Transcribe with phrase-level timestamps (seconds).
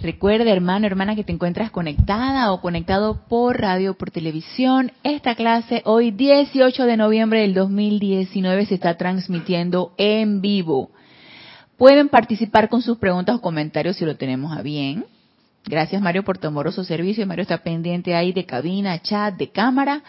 [0.00, 4.92] Recuerda, hermano, hermana, que te encuentras conectada o conectado por radio, por televisión.
[5.02, 10.90] Esta clase hoy 18 de noviembre del 2019 se está transmitiendo en vivo.
[11.78, 15.06] Pueden participar con sus preguntas o comentarios si lo tenemos a bien.
[15.64, 17.26] Gracias Mario por tu amoroso servicio.
[17.26, 20.02] Mario está pendiente ahí de cabina, chat, de cámara.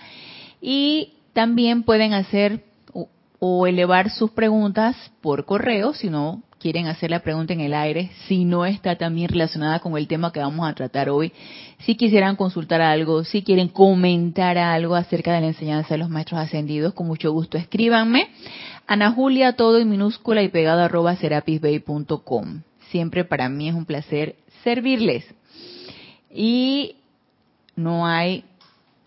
[0.62, 2.66] Y también pueden hacer
[3.40, 8.12] o elevar sus preguntas por correo, si no quieren hacer la pregunta en el aire,
[8.28, 11.32] si no está también relacionada con el tema que vamos a tratar hoy,
[11.80, 16.42] si quisieran consultar algo, si quieren comentar algo acerca de la enseñanza de los maestros
[16.42, 18.28] ascendidos, con mucho gusto escríbanme.
[18.86, 22.64] Ana Julia, todo en minúscula y pegado arroba serapisbay.com.
[22.90, 25.24] Siempre para mí es un placer servirles.
[26.30, 26.98] Y
[27.78, 28.44] no hay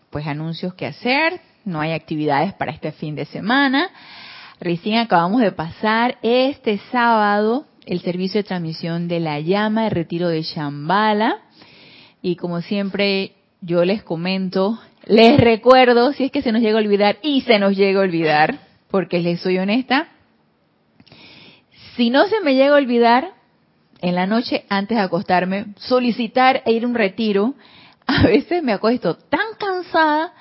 [0.08, 3.90] pues anuncios que hacer, no hay actividades para este fin de semana.
[4.60, 10.28] Recién acabamos de pasar este sábado el servicio de transmisión de la llama de retiro
[10.28, 11.38] de Shambhala.
[12.20, 16.82] Y como siempre yo les comento, les recuerdo, si es que se nos llega a
[16.82, 18.58] olvidar, y se nos llega a olvidar,
[18.90, 20.08] porque les soy honesta,
[21.96, 23.32] si no se me llega a olvidar,
[24.02, 27.54] en la noche antes de acostarme, solicitar e ir a un retiro,
[28.06, 30.34] a veces me acuesto tan cansada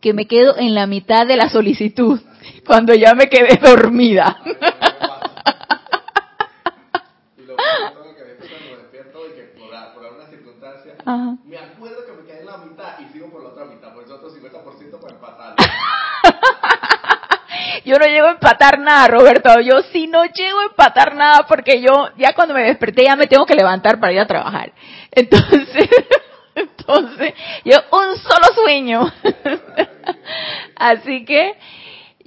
[0.00, 2.20] que me quedo en la mitad de la solicitud
[2.66, 4.36] cuando ya me quedé dormida.
[11.06, 14.02] me acuerdo que me quedé en la mitad y sigo por la otra mitad, por
[14.02, 15.54] eso otro 50% para empatar.
[17.84, 19.60] yo no llego a empatar nada, Roberto.
[19.60, 23.28] Yo sí no llego a empatar nada porque yo ya cuando me desperté ya me
[23.28, 24.72] tengo que levantar para ir a trabajar.
[25.12, 25.88] Entonces,
[26.56, 27.34] entonces,
[27.64, 29.12] yo un solo sueño.
[30.76, 31.56] Así que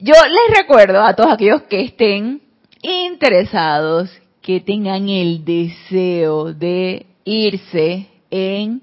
[0.02, 2.42] yo les recuerdo a todos aquellos que estén
[2.82, 4.10] interesados,
[4.42, 8.82] que tengan el deseo de irse en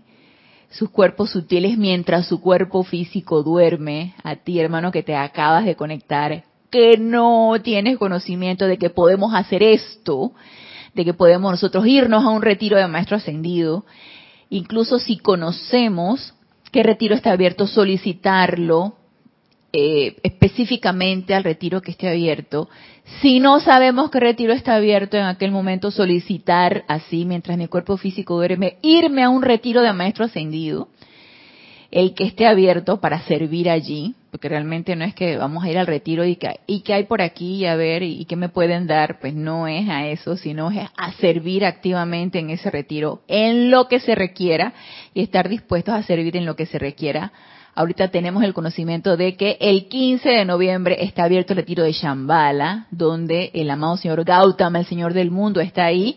[0.70, 5.74] sus cuerpos sutiles mientras su cuerpo físico duerme, a ti hermano que te acabas de
[5.74, 10.32] conectar, que no tienes conocimiento de que podemos hacer esto,
[10.94, 13.86] de que podemos nosotros irnos a un retiro de maestro ascendido,
[14.50, 16.34] incluso si conocemos
[16.72, 18.96] qué retiro está abierto, solicitarlo,
[19.78, 22.70] eh, específicamente al retiro que esté abierto.
[23.20, 27.98] Si no sabemos qué retiro está abierto en aquel momento, solicitar así, mientras mi cuerpo
[27.98, 30.88] físico duerme, irme a un retiro de maestro ascendido,
[31.90, 35.76] el que esté abierto para servir allí, porque realmente no es que vamos a ir
[35.76, 38.34] al retiro y que, y que hay por aquí y a ver y, y qué
[38.34, 42.70] me pueden dar, pues no es a eso, sino es a servir activamente en ese
[42.70, 44.72] retiro, en lo que se requiera
[45.12, 47.30] y estar dispuestos a servir en lo que se requiera
[47.78, 51.92] Ahorita tenemos el conocimiento de que el 15 de noviembre está abierto el retiro de
[51.92, 56.16] Shambhala, donde el amado señor Gautama, el señor del mundo, está ahí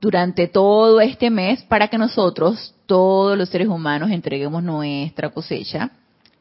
[0.00, 5.90] durante todo este mes para que nosotros, todos los seres humanos, entreguemos nuestra cosecha.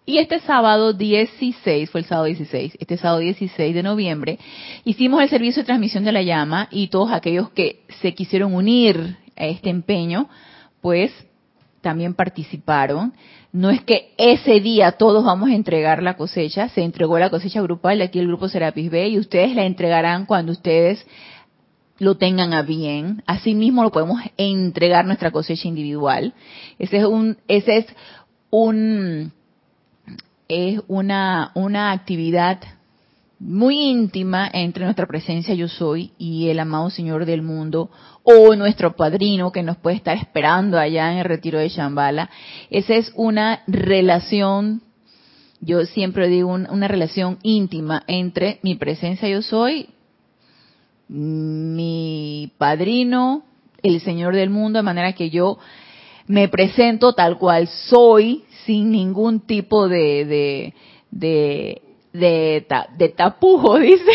[0.06, 4.38] Y este sábado 16, fue el sábado 16, este sábado 16 de noviembre,
[4.84, 9.18] hicimos el servicio de transmisión de la llama y todos aquellos que se quisieron unir
[9.36, 10.30] a este empeño,
[10.80, 11.12] pues
[11.82, 13.14] también participaron.
[13.56, 17.62] No es que ese día todos vamos a entregar la cosecha, se entregó la cosecha
[17.62, 21.08] grupal, de aquí el grupo Serapis B, y ustedes la entregarán cuando ustedes
[21.98, 23.24] lo tengan a bien.
[23.26, 26.34] Asimismo lo podemos entregar nuestra cosecha individual.
[26.80, 27.86] Ese es un, ese es
[28.50, 29.32] un,
[30.50, 32.60] es una, una actividad
[33.40, 37.90] muy íntima entre nuestra presencia yo soy y el amado Señor del mundo
[38.24, 42.30] o nuestro padrino que nos puede estar esperando allá en el retiro de Shambhala.
[42.70, 44.82] Esa es una relación,
[45.60, 49.90] yo siempre digo, una relación íntima entre mi presencia yo soy,
[51.08, 53.44] mi padrino,
[53.84, 55.60] el Señor del mundo, de manera que yo
[56.28, 60.74] me presento tal cual soy, sin ningún tipo de, de,
[61.12, 61.82] de,
[62.20, 62.66] de,
[62.98, 64.12] de tapujo, dice.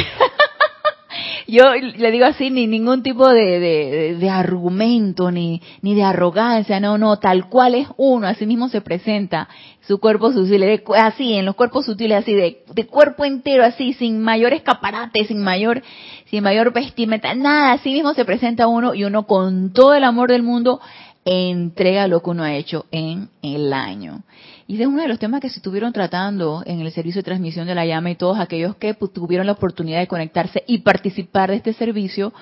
[1.46, 6.80] yo le digo así, ni ningún tipo de, de, de argumento, ni, ni de arrogancia,
[6.80, 9.48] no, no, tal cual es uno, así mismo se presenta
[9.86, 14.20] su cuerpo sutil, así, en los cuerpos sutiles, así, de, de cuerpo entero, así, sin
[14.20, 15.82] mayor escaparate, sin mayor,
[16.26, 20.30] sin mayor vestimenta, nada, así mismo se presenta uno y uno con todo el amor
[20.30, 20.80] del mundo
[21.24, 24.22] entrega lo que uno ha hecho en el año.
[24.70, 27.66] Y es uno de los temas que se estuvieron tratando en el servicio de transmisión
[27.66, 31.50] de la llama y todos aquellos que pues, tuvieron la oportunidad de conectarse y participar
[31.50, 32.32] de este servicio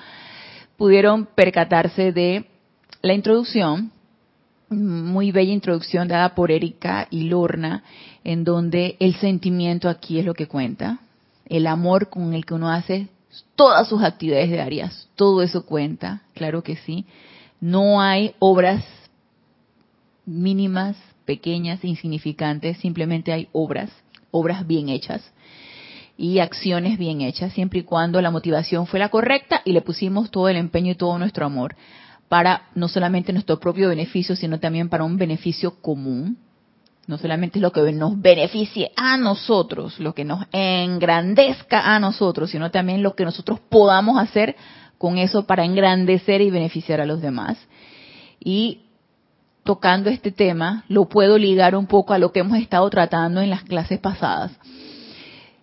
[0.77, 2.45] pudieron percatarse de
[3.01, 3.91] la introducción,
[4.69, 7.83] muy bella introducción dada por Erika y Lorna,
[8.23, 10.99] en donde el sentimiento aquí es lo que cuenta,
[11.47, 13.07] el amor con el que uno hace
[13.55, 17.07] todas sus actividades diarias, todo eso cuenta, claro que sí.
[17.59, 18.85] No hay obras
[20.27, 20.95] mínimas,
[21.29, 23.91] pequeñas, insignificantes, simplemente hay obras,
[24.31, 25.21] obras bien hechas
[26.17, 30.31] y acciones bien hechas, siempre y cuando la motivación fue la correcta y le pusimos
[30.31, 31.75] todo el empeño y todo nuestro amor
[32.29, 36.39] para no solamente nuestro propio beneficio, sino también para un beneficio común.
[37.05, 42.71] No solamente lo que nos beneficie a nosotros, lo que nos engrandezca a nosotros, sino
[42.71, 44.55] también lo que nosotros podamos hacer
[44.97, 47.59] con eso para engrandecer y beneficiar a los demás.
[48.39, 48.88] Y
[49.69, 53.51] tocando este tema, lo puedo ligar un poco a lo que hemos estado tratando en
[53.51, 54.51] las clases pasadas,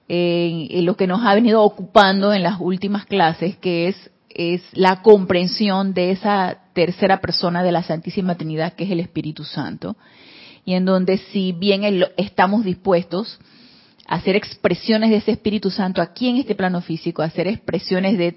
[0.06, 5.02] en, lo que nos ha venido ocupando en las últimas clases, que es, es la
[5.02, 9.96] comprensión de esa tercera persona de la Santísima Trinidad, que es el Espíritu Santo,
[10.64, 11.82] y en donde si bien
[12.16, 13.40] estamos dispuestos
[14.06, 18.36] hacer expresiones de ese Espíritu Santo aquí en este plano físico, hacer expresiones de,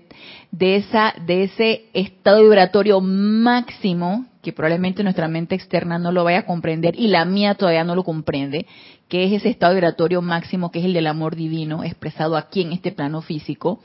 [0.50, 6.40] de, esa, de ese estado vibratorio máximo que probablemente nuestra mente externa no lo vaya
[6.40, 8.66] a comprender y la mía todavía no lo comprende,
[9.08, 12.72] que es ese estado vibratorio máximo que es el del amor divino expresado aquí en
[12.72, 13.82] este plano físico.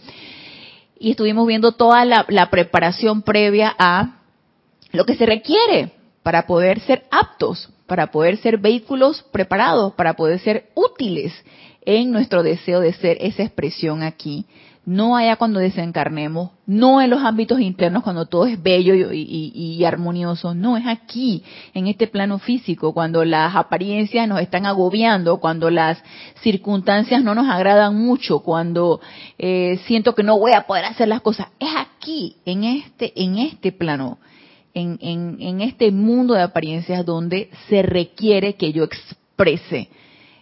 [0.99, 4.21] Y estuvimos viendo toda la, la preparación previa a
[4.93, 5.93] lo que se requiere
[6.23, 11.33] para poder ser aptos, para poder ser vehículos preparados, para poder ser útiles
[11.85, 14.47] en nuestro deseo de ser esa expresión aquí,
[14.87, 20.55] no allá cuando desencarnemos, no en los ámbitos internos cuando todo es bello y, armonioso,
[20.55, 21.43] no, es aquí,
[21.73, 26.03] en este plano físico, cuando las apariencias nos están agobiando, cuando las
[26.43, 29.01] circunstancias no nos agradan mucho, cuando
[29.39, 33.39] eh, siento que no voy a poder hacer las cosas, es aquí, en este, en
[33.39, 34.19] este plano,
[34.75, 39.89] en, en este mundo de apariencias donde se requiere que yo exprese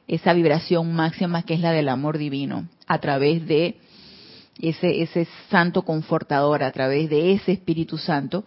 [0.09, 3.77] esa vibración máxima que es la del amor divino, a través de
[4.61, 8.45] ese, ese santo confortador, a través de ese Espíritu Santo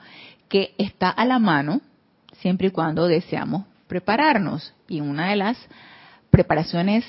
[0.47, 1.81] que está a la mano
[2.39, 4.73] siempre y cuando deseamos prepararnos.
[4.87, 5.57] Y una de las
[6.29, 7.05] preparaciones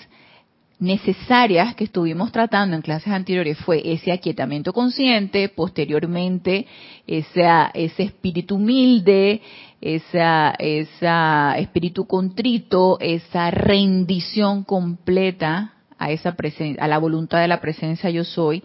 [0.78, 6.66] necesarias que estuvimos tratando en clases anteriores fue ese aquietamiento consciente, posteriormente
[7.06, 9.40] ese, ese espíritu humilde,
[9.80, 17.60] esa, esa espíritu contrito, esa rendición completa a esa presencia, a la voluntad de la
[17.60, 18.62] presencia yo soy.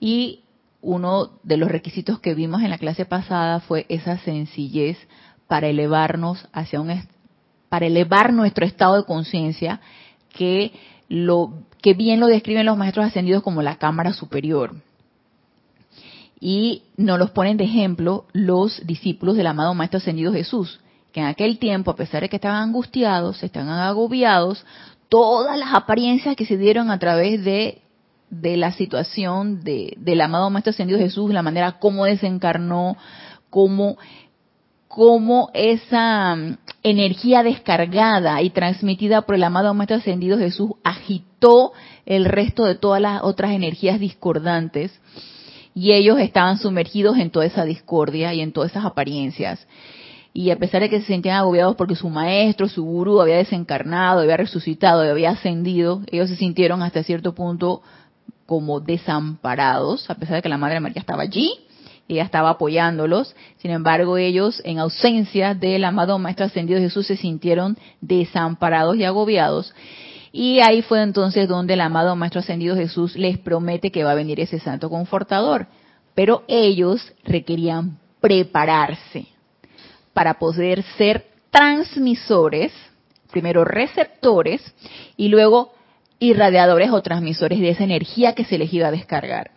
[0.00, 0.40] Y
[0.80, 4.98] uno de los requisitos que vimos en la clase pasada fue esa sencillez
[5.46, 6.92] para elevarnos hacia un
[7.68, 9.80] para elevar nuestro estado de conciencia
[10.34, 10.72] que
[11.08, 14.74] lo que bien lo describen los maestros ascendidos como la cámara superior.
[16.40, 20.80] Y nos los ponen de ejemplo los discípulos del amado Maestro Ascendido Jesús,
[21.12, 24.64] que en aquel tiempo, a pesar de que estaban angustiados, estaban agobiados,
[25.12, 27.82] todas las apariencias que se dieron a través de,
[28.30, 32.96] de la situación de, del amado Maestro Ascendido Jesús, la manera como desencarnó,
[33.50, 33.98] cómo
[34.88, 41.74] cómo esa mm, energía descargada y transmitida por el amado Maestro Ascendido Jesús agitó
[42.06, 44.98] el resto de todas las otras energías discordantes
[45.74, 49.66] y ellos estaban sumergidos en toda esa discordia y en todas esas apariencias.
[50.34, 54.20] Y a pesar de que se sentían agobiados porque su maestro, su gurú había desencarnado,
[54.20, 57.82] había resucitado, había ascendido, ellos se sintieron hasta cierto punto
[58.46, 61.52] como desamparados, a pesar de que la Madre María estaba allí
[62.08, 63.34] ella estaba apoyándolos.
[63.58, 69.74] Sin embargo, ellos, en ausencia del amado Maestro Ascendido Jesús, se sintieron desamparados y agobiados.
[70.32, 74.16] Y ahí fue entonces donde el amado Maestro Ascendido Jesús les promete que va a
[74.16, 75.66] venir ese santo confortador.
[76.14, 79.26] Pero ellos requerían prepararse
[80.12, 82.72] para poder ser transmisores,
[83.30, 84.62] primero receptores
[85.16, 85.72] y luego
[86.18, 89.50] irradiadores o transmisores de esa energía que se les iba a descargar.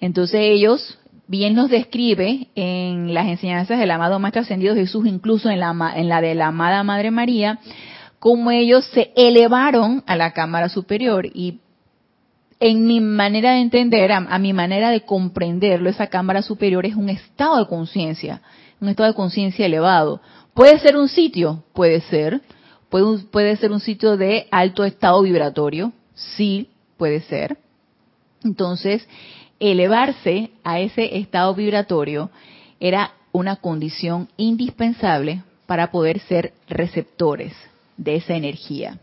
[0.00, 5.60] Entonces ellos bien nos describe en las enseñanzas del amado Maestro Ascendido Jesús, incluso en
[5.60, 7.58] la, en la de la amada Madre María,
[8.18, 11.60] cómo ellos se elevaron a la cámara superior y
[12.58, 17.10] en mi manera de entender, a, mi manera de comprenderlo, esa cámara superior es un
[17.10, 18.40] estado de conciencia,
[18.80, 20.20] un estado de conciencia elevado.
[20.54, 22.40] Puede ser un sitio, puede ser,
[22.88, 27.58] puede, puede ser un sitio de alto estado vibratorio, sí, puede ser.
[28.44, 29.06] Entonces,
[29.60, 32.30] elevarse a ese estado vibratorio
[32.80, 37.52] era una condición indispensable para poder ser receptores
[37.96, 38.98] de esa energía.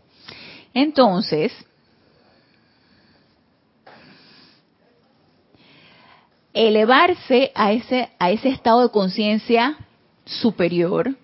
[0.72, 1.52] Entonces,
[6.54, 9.76] elevarse a ese, a ese estado de conciencia
[10.24, 11.16] superior,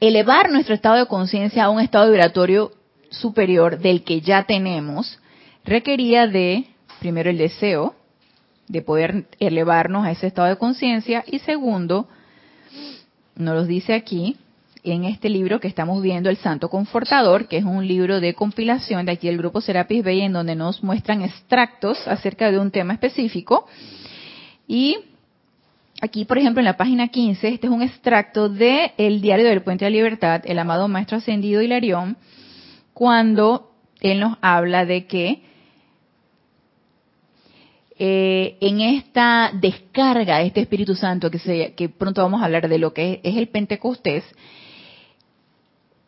[0.00, 2.72] elevar nuestro estado de conciencia a un estado vibratorio
[3.10, 5.18] superior del que ya tenemos,
[5.64, 6.66] requería de,
[7.00, 7.94] primero, el deseo
[8.68, 12.08] de poder elevarnos a ese estado de conciencia y segundo,
[13.34, 14.36] nos lo dice aquí,
[14.84, 19.06] en este libro que estamos viendo, El Santo Confortador, que es un libro de compilación
[19.06, 22.94] de aquí del grupo Serapis Bay, en donde nos muestran extractos acerca de un tema
[22.94, 23.66] específico.
[24.68, 24.98] Y
[26.00, 29.62] aquí, por ejemplo, en la página 15, este es un extracto de El Diario del
[29.62, 32.18] Puente de la Libertad, el amado Maestro Ascendido Hilarión,
[32.92, 35.42] cuando él nos habla de que
[37.98, 42.68] eh, en esta descarga de este Espíritu Santo, que, se, que pronto vamos a hablar
[42.68, 44.22] de lo que es el Pentecostés,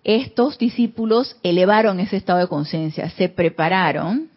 [0.04, 4.28] estos discípulos elevaron ese estado de conciencia, se prepararon,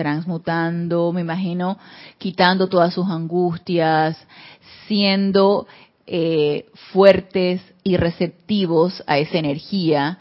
[0.00, 1.76] transmutando, me imagino,
[2.16, 4.16] quitando todas sus angustias,
[4.88, 5.66] siendo
[6.06, 10.18] eh, fuertes y receptivos a esa energía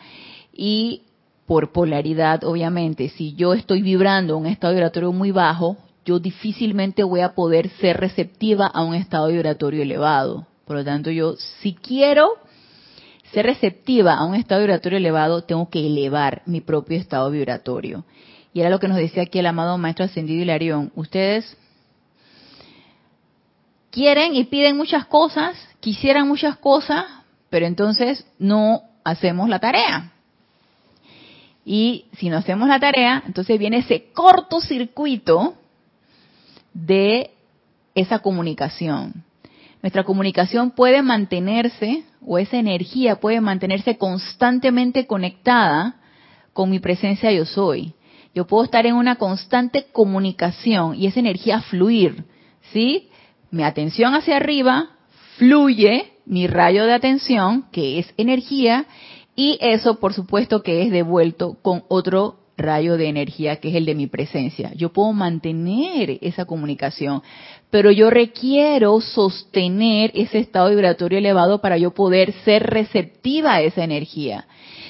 [0.52, 1.04] y
[1.46, 7.22] por polaridad, obviamente, si yo estoy vibrando un estado vibratorio muy bajo, yo difícilmente voy
[7.22, 10.46] a poder ser receptiva a un estado vibratorio elevado.
[10.66, 12.32] Por lo tanto, yo si quiero
[13.32, 18.04] ser receptiva a un estado vibratorio elevado, tengo que elevar mi propio estado vibratorio.
[18.54, 20.92] Y era lo que nos decía aquí el amado Maestro Ascendido Hilarión.
[20.96, 21.58] Ustedes
[23.92, 27.06] quieren y piden muchas cosas, quisieran muchas cosas,
[27.50, 30.12] pero entonces no hacemos la tarea.
[31.66, 35.56] Y si no hacemos la tarea, entonces viene ese cortocircuito
[36.74, 37.32] de
[37.94, 39.24] esa comunicación.
[39.82, 45.96] Nuestra comunicación puede mantenerse, o esa energía puede mantenerse constantemente conectada
[46.54, 47.94] con mi presencia yo soy.
[48.34, 52.26] Yo puedo estar en una constante comunicación y esa energía fluir,
[52.72, 53.10] ¿sí?
[53.52, 54.90] Mi atención hacia arriba
[55.38, 58.86] fluye mi rayo de atención, que es energía,
[59.36, 63.86] y eso por supuesto que es devuelto con otro rayo de energía que es el
[63.86, 64.72] de mi presencia.
[64.76, 67.24] Yo puedo mantener esa comunicación,
[67.70, 73.84] pero yo requiero sostener ese estado vibratorio elevado para yo poder ser receptiva a esa
[73.84, 74.46] energía.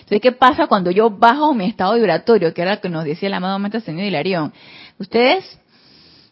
[0.09, 2.51] Entonces, ¿qué pasa cuando yo bajo mi estado vibratorio?
[2.51, 4.51] Que era lo que nos decía el amado Maestro Señor Hilarión.
[4.97, 5.59] Ustedes,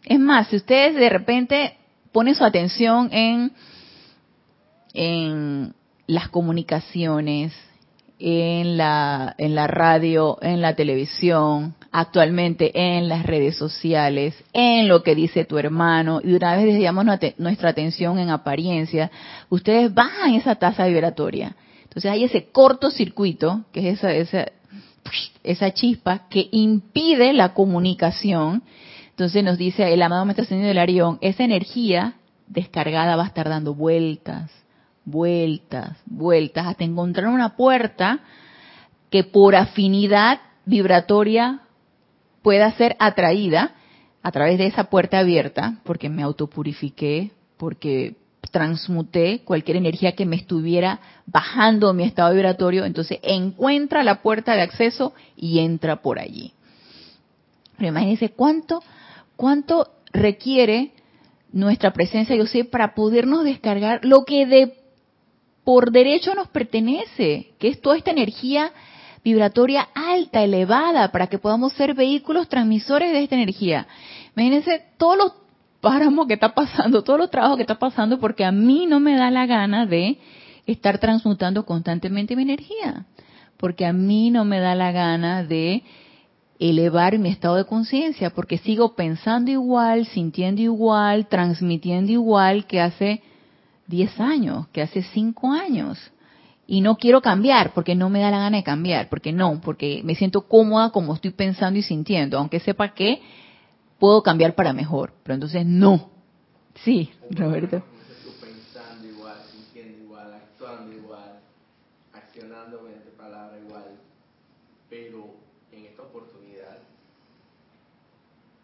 [0.04, 1.76] es más, si ustedes de repente
[2.10, 3.52] ponen su atención en,
[4.94, 5.74] en
[6.08, 7.52] las comunicaciones,
[8.18, 15.04] en la, en la radio, en la televisión, actualmente en las redes sociales, en lo
[15.04, 17.04] que dice tu hermano, y una vez desviamos
[17.36, 19.08] nuestra atención en apariencia,
[19.50, 21.54] ustedes bajan esa tasa vibratoria.
[21.88, 24.52] Entonces hay ese cortocircuito, que es esa, esa,
[25.42, 28.62] esa chispa que impide la comunicación.
[29.10, 32.14] Entonces nos dice el amado Maestro Señor del Arión, esa energía
[32.46, 34.50] descargada va a estar dando vueltas,
[35.04, 38.20] vueltas, vueltas, hasta encontrar una puerta
[39.10, 41.62] que por afinidad vibratoria
[42.42, 43.72] pueda ser atraída
[44.22, 48.16] a través de esa puerta abierta, porque me autopurifiqué, porque
[48.50, 54.62] transmuté cualquier energía que me estuviera bajando mi estado vibratorio, entonces encuentra la puerta de
[54.62, 56.52] acceso y entra por allí.
[57.76, 58.82] Pero imagínense cuánto,
[59.36, 60.92] cuánto requiere
[61.52, 64.74] nuestra presencia, yo sé, para podernos descargar lo que de
[65.64, 68.72] por derecho nos pertenece, que es toda esta energía
[69.22, 73.86] vibratoria alta, elevada, para que podamos ser vehículos transmisores de esta energía.
[74.34, 75.32] Imagínense todos los
[75.80, 79.16] páramos que está pasando, todos los trabajos que está pasando, porque a mí no me
[79.16, 80.18] da la gana de
[80.66, 83.06] estar transmutando constantemente mi energía,
[83.56, 85.82] porque a mí no me da la gana de
[86.58, 93.22] elevar mi estado de conciencia, porque sigo pensando igual, sintiendo igual, transmitiendo igual que hace
[93.86, 95.98] 10 años, que hace 5 años.
[96.66, 100.02] Y no quiero cambiar porque no me da la gana de cambiar, porque no, porque
[100.04, 103.22] me siento cómoda como estoy pensando y sintiendo, aunque sepa que
[103.98, 105.12] puedo cambiar para mejor.
[105.22, 106.10] Pero entonces no.
[106.84, 107.82] Sí, Roberto.
[108.40, 111.40] Pensando igual, sintiendo igual, actuando igual,
[112.12, 113.98] accionando mediante palabra igual,
[114.88, 115.34] pero
[115.72, 116.78] en esta oportunidad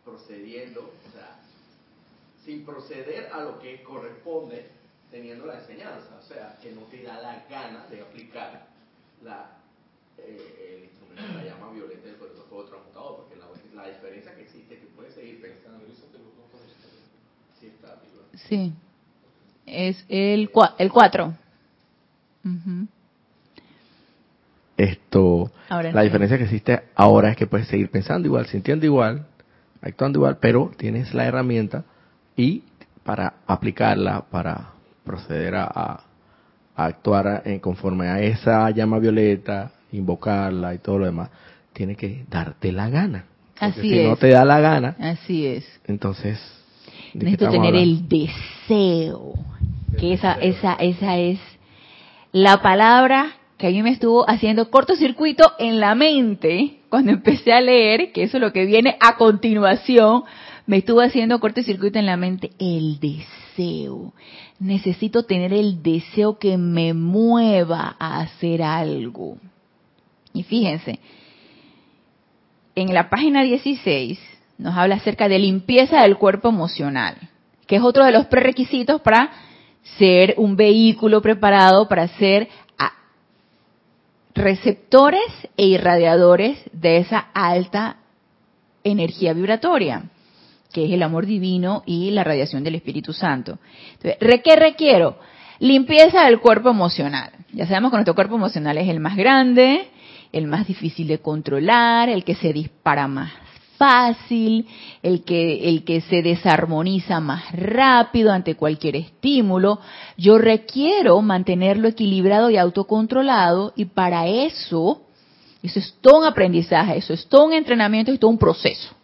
[0.04, 1.40] procediendo, o sea,
[2.44, 4.70] sin proceder a lo que corresponde
[5.10, 8.66] teniendo la enseñanza, o sea, que no te da la gana de aplicar
[9.22, 9.58] la,
[10.18, 10.90] eh, el
[11.34, 14.86] la llama violeta del poderoso fuego transmutador, porque la, la diferencia que existe es que
[14.88, 15.84] puedes seguir pensando.
[17.60, 18.24] Sí, está arriba.
[18.48, 18.72] Sí.
[19.66, 20.74] Es el 4.
[20.78, 21.34] El cuatro.
[22.44, 22.86] Ujú.
[24.76, 29.24] Esto, Ahora la diferencia que existe ahora es que puedes seguir pensando igual, sintiendo igual,
[29.80, 31.84] actuando igual, pero tienes la herramienta
[32.36, 32.64] y
[33.04, 34.72] para aplicarla, para
[35.04, 36.00] proceder a, a-
[36.76, 41.30] a actuar en conforme a esa llama violeta, invocarla y todo lo demás,
[41.72, 43.26] tiene que darte la gana.
[43.58, 44.18] Así si no es.
[44.18, 45.64] te da la gana, Así es.
[45.86, 46.38] entonces...
[47.12, 47.80] ¿de qué Necesito tener hablando?
[47.80, 49.34] el deseo.
[49.98, 51.38] Que esa, esa, esa es
[52.32, 57.60] la palabra que a mí me estuvo haciendo cortocircuito en la mente cuando empecé a
[57.60, 60.24] leer, que eso es lo que viene a continuación,
[60.66, 64.12] me estuvo haciendo cortocircuito en la mente el deseo.
[64.58, 69.38] Necesito tener el deseo que me mueva a hacer algo.
[70.34, 70.98] Y fíjense,
[72.74, 74.18] en la página 16
[74.58, 77.16] nos habla acerca de limpieza del cuerpo emocional,
[77.66, 79.30] que es otro de los prerequisitos para
[79.98, 82.48] ser un vehículo preparado para ser
[82.78, 82.92] a-
[84.34, 85.22] receptores
[85.56, 87.98] e irradiadores de esa alta
[88.82, 90.04] energía vibratoria,
[90.72, 93.58] que es el amor divino y la radiación del Espíritu Santo.
[93.92, 95.18] Entonces, ¿re- ¿qué requiero?
[95.60, 97.30] Limpieza del cuerpo emocional.
[97.52, 99.88] Ya sabemos que nuestro cuerpo emocional es el más grande,
[100.34, 103.32] el más difícil de controlar, el que se dispara más
[103.76, 104.66] fácil,
[105.02, 109.80] el que, el que se desarmoniza más rápido ante cualquier estímulo.
[110.16, 115.02] Yo requiero mantenerlo equilibrado y autocontrolado y para eso,
[115.62, 118.94] eso es todo un aprendizaje, eso es todo un entrenamiento y todo un proceso.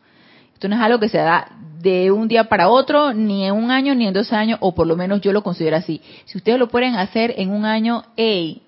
[0.52, 3.70] Esto no es algo que se da de un día para otro, ni en un
[3.70, 6.02] año, ni en dos años, o por lo menos yo lo considero así.
[6.26, 8.62] Si ustedes lo pueden hacer en un año, hey,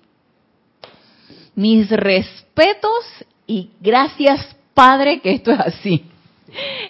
[1.55, 6.05] mis respetos y gracias Padre que esto es así.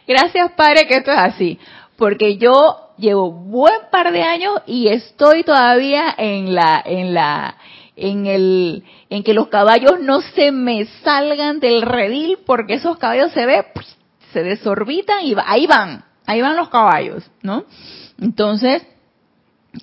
[0.08, 1.60] Gracias Padre que esto es así.
[1.98, 7.58] Porque yo llevo buen par de años y estoy todavía en la, en la,
[7.96, 13.32] en el, en que los caballos no se me salgan del redil porque esos caballos
[13.32, 13.66] se ve,
[14.32, 17.66] se desorbitan y ahí van, ahí van los caballos, ¿no?
[18.20, 18.84] Entonces,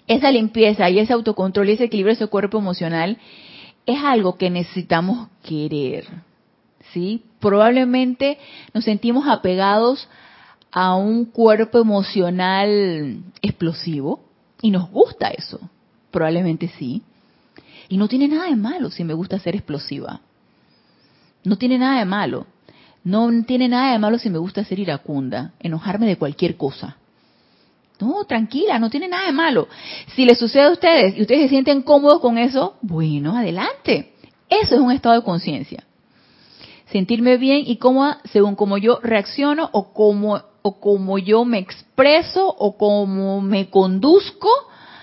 [0.06, 3.18] esa limpieza y ese autocontrol y ese equilibrio de ese cuerpo emocional
[3.92, 6.06] es algo que necesitamos querer,
[6.92, 7.24] ¿sí?
[7.40, 8.38] Probablemente
[8.74, 10.08] nos sentimos apegados
[10.70, 14.20] a un cuerpo emocional explosivo
[14.62, 15.58] y nos gusta eso,
[16.10, 17.02] probablemente sí.
[17.88, 20.20] Y no tiene nada de malo si me gusta ser explosiva.
[21.42, 22.46] No tiene nada de malo.
[23.02, 26.98] No tiene nada de malo si me gusta ser iracunda, enojarme de cualquier cosa.
[28.00, 29.68] No, tranquila, no tiene nada de malo.
[30.14, 34.12] Si les sucede a ustedes y ustedes se sienten cómodos con eso, bueno, adelante.
[34.48, 35.84] Eso es un estado de conciencia.
[36.86, 42.76] Sentirme bien y cómoda según como yo reacciono o como, o yo me expreso o
[42.76, 44.48] como me conduzco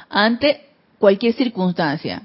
[0.09, 0.65] ante
[0.99, 2.23] cualquier circunstancia.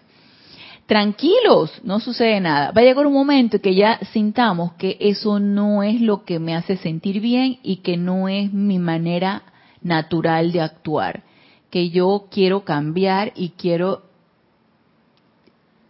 [0.86, 2.72] Tranquilos, no sucede nada.
[2.72, 6.56] Va a llegar un momento que ya sintamos que eso no es lo que me
[6.56, 9.42] hace sentir bien y que no es mi manera
[9.82, 11.22] natural de actuar,
[11.70, 14.02] que yo quiero cambiar y quiero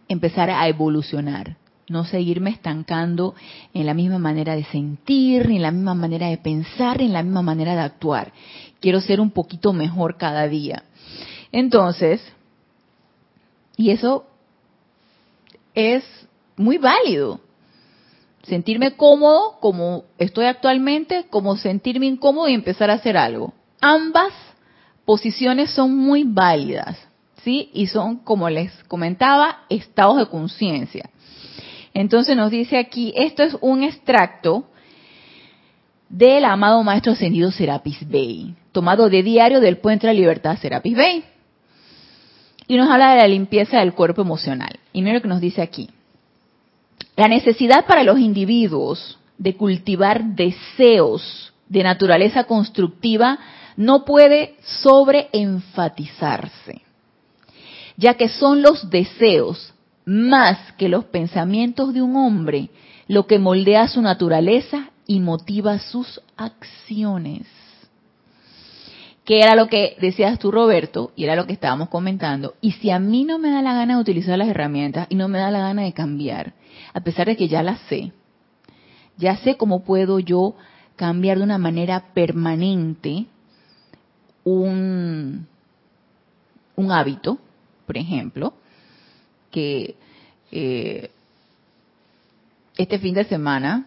[0.07, 1.57] empezar a evolucionar,
[1.89, 3.35] no seguirme estancando
[3.73, 7.13] en la misma manera de sentir, ni en la misma manera de pensar, ni en
[7.13, 8.31] la misma manera de actuar.
[8.79, 10.83] Quiero ser un poquito mejor cada día.
[11.51, 12.21] Entonces,
[13.75, 14.25] y eso
[15.73, 16.03] es
[16.55, 17.39] muy válido.
[18.43, 23.53] Sentirme cómodo como estoy actualmente, como sentirme incómodo y empezar a hacer algo.
[23.85, 24.31] Ambas
[25.03, 26.97] posiciones son muy válidas,
[27.43, 27.69] ¿sí?
[27.73, 31.09] Y son, como les comentaba, estados de conciencia.
[31.93, 34.69] Entonces nos dice aquí, esto es un extracto
[36.07, 40.95] del amado Maestro Ascendido Serapis Bey, tomado de diario del Puente de la Libertad Serapis
[40.95, 41.25] Bey.
[42.69, 44.79] Y nos habla de la limpieza del cuerpo emocional.
[44.93, 45.89] Y mira lo que nos dice aquí.
[47.17, 53.39] La necesidad para los individuos de cultivar deseos de naturaleza constructiva
[53.75, 56.81] no puede sobreenfatizarse,
[57.97, 59.73] ya que son los deseos
[60.05, 62.69] más que los pensamientos de un hombre
[63.07, 67.47] lo que moldea su naturaleza y motiva sus acciones.
[69.25, 72.55] Que era lo que decías tú, Roberto, y era lo que estábamos comentando.
[72.59, 75.29] Y si a mí no me da la gana de utilizar las herramientas y no
[75.29, 76.53] me da la gana de cambiar,
[76.93, 78.11] a pesar de que ya las sé,
[79.17, 80.55] ya sé cómo puedo yo
[80.95, 83.27] cambiar de una manera permanente
[84.43, 85.47] un,
[86.75, 87.37] un hábito,
[87.85, 88.53] por ejemplo,
[89.51, 89.95] que
[90.51, 91.11] eh,
[92.77, 93.85] este fin de semana,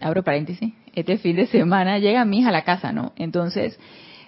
[0.00, 3.12] abro paréntesis, este fin de semana llega mi hija a la casa, ¿no?
[3.16, 3.78] Entonces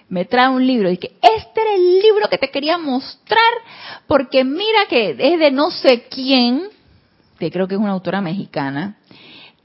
[0.07, 3.39] me trae un libro y que este era el libro que te quería mostrar
[4.07, 6.63] porque mira que es de no sé quién,
[7.37, 8.97] que creo que es una autora mexicana,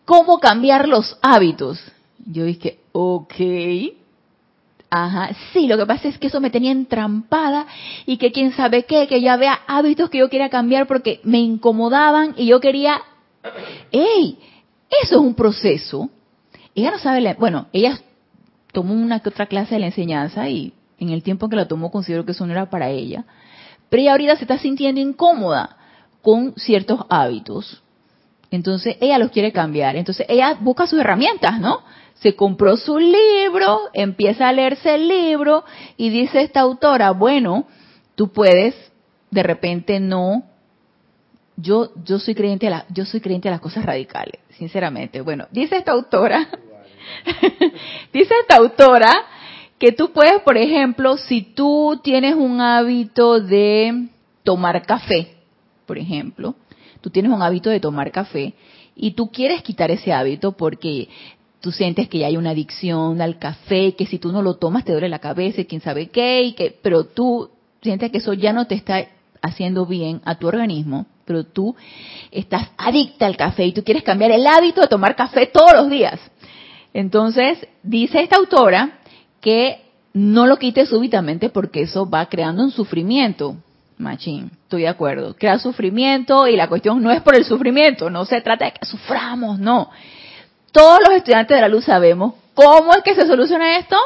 [0.04, 1.80] cómo cambiar los hábitos.
[2.26, 3.34] Yo dije, ok,
[4.96, 7.66] Ajá, sí, lo que pasa es que eso me tenía entrampada
[8.06, 11.40] y que quién sabe qué, que ya vea hábitos que yo quería cambiar porque me
[11.40, 13.02] incomodaban y yo quería,
[13.90, 14.38] ¡ey!
[15.02, 16.10] Eso es un proceso.
[16.76, 17.98] Ella no sabe, bueno, ella
[18.70, 21.90] tomó una que otra clase de la enseñanza y en el tiempo que la tomó
[21.90, 23.24] considero que eso no era para ella.
[23.88, 25.76] Pero ella ahorita se está sintiendo incómoda
[26.22, 27.82] con ciertos hábitos.
[28.52, 29.96] Entonces ella los quiere cambiar.
[29.96, 31.82] Entonces ella busca sus herramientas, ¿no?
[32.14, 35.64] Se compró su libro, empieza a leerse el libro
[35.96, 37.66] y dice esta autora, bueno,
[38.14, 38.74] tú puedes
[39.30, 40.44] de repente no
[41.56, 45.20] yo yo soy creyente a la, yo soy creyente a las cosas radicales, sinceramente.
[45.20, 46.48] Bueno, dice esta autora
[48.12, 49.12] dice esta autora
[49.78, 54.08] que tú puedes, por ejemplo, si tú tienes un hábito de
[54.42, 55.34] tomar café,
[55.86, 56.54] por ejemplo,
[57.00, 58.54] tú tienes un hábito de tomar café
[58.96, 61.08] y tú quieres quitar ese hábito porque
[61.64, 64.84] tú sientes que ya hay una adicción al café, que si tú no lo tomas
[64.84, 67.48] te duele la cabeza y quién sabe qué, y que, pero tú
[67.80, 69.06] sientes que eso ya no te está
[69.40, 71.74] haciendo bien a tu organismo, pero tú
[72.30, 75.88] estás adicta al café y tú quieres cambiar el hábito de tomar café todos los
[75.88, 76.20] días.
[76.92, 78.98] Entonces, dice esta autora
[79.40, 83.56] que no lo quites súbitamente porque eso va creando un sufrimiento.
[83.96, 85.34] Machín, estoy de acuerdo.
[85.34, 88.84] Crea sufrimiento y la cuestión no es por el sufrimiento, no se trata de que
[88.84, 89.88] suframos, no
[90.74, 93.96] todos los estudiantes de la luz sabemos cómo es que se soluciona esto.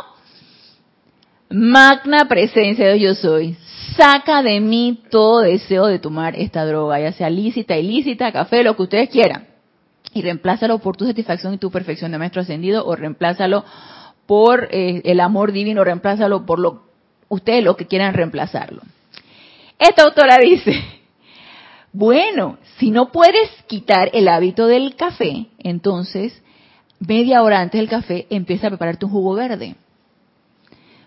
[1.49, 3.57] Magna presencia de yo soy.
[3.97, 8.77] Saca de mí todo deseo de tomar esta droga, ya sea lícita, ilícita, café, lo
[8.77, 9.49] que ustedes quieran.
[10.13, 13.65] Y reemplázalo por tu satisfacción y tu perfección de maestro ascendido, o reemplázalo
[14.27, 16.83] por eh, el amor divino, reemplázalo por lo
[17.29, 18.83] ustedes lo que quieran reemplazarlo.
[19.79, 20.83] Esta autora dice,
[21.93, 26.43] bueno, si no puedes quitar el hábito del café, entonces
[27.01, 29.77] media hora antes del café, empieza a prepararte un jugo verde.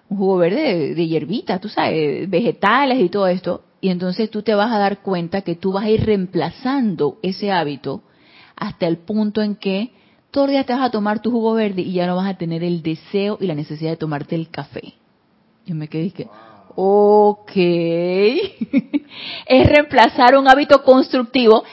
[0.09, 3.63] Un jugo verde de, hierbita, tú sabes, vegetales y todo esto.
[3.79, 7.51] Y entonces tú te vas a dar cuenta que tú vas a ir reemplazando ese
[7.51, 8.03] hábito
[8.55, 9.91] hasta el punto en que
[10.29, 12.37] todos los días te vas a tomar tu jugo verde y ya no vas a
[12.37, 14.93] tener el deseo y la necesidad de tomarte el café.
[15.65, 16.27] Yo me quedé que,
[16.75, 17.51] ok,
[19.45, 21.63] es reemplazar un hábito constructivo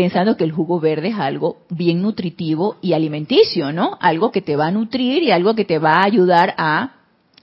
[0.00, 3.98] pensando que el jugo verde es algo bien nutritivo y alimenticio, ¿no?
[4.00, 6.92] Algo que te va a nutrir y algo que te va a ayudar a,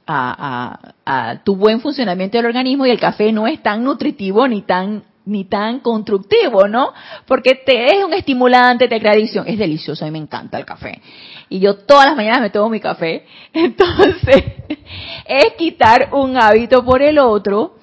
[0.08, 5.04] a, tu buen funcionamiento del organismo y el café no es tan nutritivo ni tan
[5.26, 6.94] ni tan constructivo, ¿no?
[7.28, 9.46] Porque te es un estimulante, te crea adicción.
[9.48, 11.00] Es delicioso, a mí me encanta el café.
[11.50, 13.24] Y yo todas las mañanas me tomo mi café.
[13.54, 14.46] Entonces,
[15.28, 17.76] es quitar un hábito por el otro.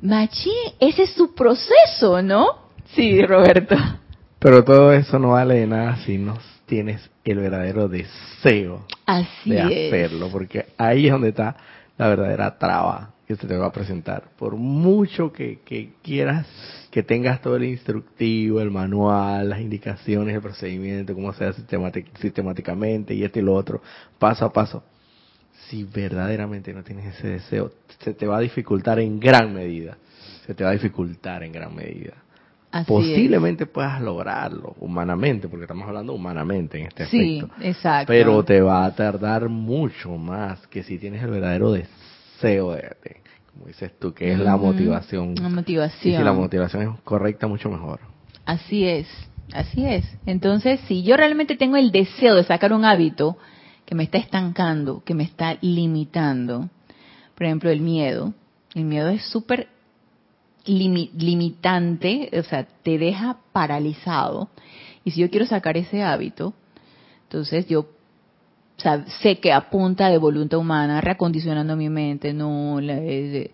[0.00, 2.61] Machi, ese es su proceso, ¿no?
[2.94, 3.76] Sí, Roberto.
[4.38, 8.86] Pero todo eso no vale de nada si no tienes el verdadero deseo
[9.44, 11.56] de hacerlo, porque ahí es donde está
[11.96, 14.24] la verdadera traba que se te va a presentar.
[14.38, 15.60] Por mucho que,
[16.02, 16.46] quieras
[16.90, 21.62] que tengas todo el instructivo, el manual, las indicaciones, el procedimiento, cómo se hace
[22.20, 23.80] sistemáticamente y esto y lo otro,
[24.18, 24.82] paso a paso.
[25.68, 29.96] Si verdaderamente no tienes ese deseo, se te va a dificultar en gran medida.
[30.46, 32.21] Se te va a dificultar en gran medida
[32.86, 37.50] posiblemente puedas lograrlo humanamente, porque estamos hablando humanamente en este aspecto.
[37.58, 38.06] Sí, exacto.
[38.08, 42.96] Pero te va a tardar mucho más que si tienes el verdadero deseo de,
[43.52, 45.34] como dices tú, que es la motivación.
[45.34, 46.14] La motivación.
[46.14, 48.00] Y si la motivación es correcta, mucho mejor.
[48.44, 49.06] Así es,
[49.52, 50.04] así es.
[50.26, 53.36] Entonces, si yo realmente tengo el deseo de sacar un hábito
[53.84, 56.70] que me está estancando, que me está limitando,
[57.34, 58.32] por ejemplo, el miedo,
[58.74, 59.68] el miedo es súper
[60.64, 64.48] limitante, o sea, te deja paralizado.
[65.04, 66.54] Y si yo quiero sacar ese hábito,
[67.24, 67.86] entonces yo
[69.22, 73.50] sé que apunta de voluntad humana, reacondicionando mi mente, no, eh,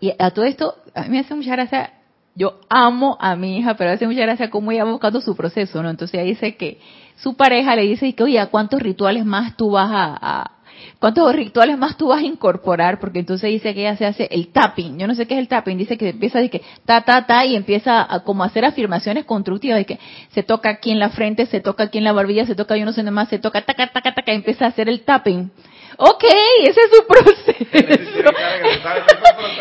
[0.00, 1.94] y a todo esto, a mí me hace mucha gracia,
[2.34, 5.82] yo amo a mi hija, pero hace mucha gracia cómo ella va buscando su proceso,
[5.82, 5.88] ¿no?
[5.88, 6.78] Entonces ella dice que
[7.16, 10.52] su pareja le dice que, oye, ¿a cuántos rituales más tú vas a,
[10.98, 12.98] ¿Cuántos rituales más tú vas a incorporar?
[12.98, 14.98] Porque entonces dice que ella se hace el tapping.
[14.98, 15.76] Yo no sé qué es el tapping.
[15.78, 19.78] Dice que empieza de que ta, ta, ta y empieza a como hacer afirmaciones constructivas
[19.78, 19.98] de que
[20.30, 22.84] se toca aquí en la frente, se toca aquí en la barbilla, se toca yo
[22.84, 25.50] no sé nada más, se toca taca, taca, taca, y empieza a hacer el tapping.
[25.98, 26.24] Ok,
[26.62, 27.52] ese es su proceso.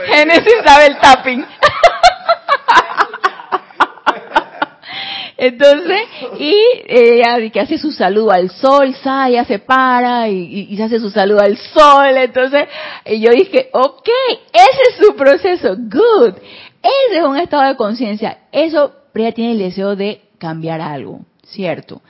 [0.08, 1.46] Génesis sabe el tapping.
[5.38, 6.02] Entonces,
[6.40, 6.56] y
[6.88, 8.96] ella que hace su saludo al sol,
[9.28, 12.16] ella se para y, y, hace su saludo al sol.
[12.18, 12.68] Entonces,
[13.06, 14.08] y yo dije, ok,
[14.54, 16.36] ese es su proceso, good.
[16.82, 18.40] Ese es un estado de conciencia.
[18.52, 22.02] Eso, ella tiene el deseo de cambiar algo, ¿cierto?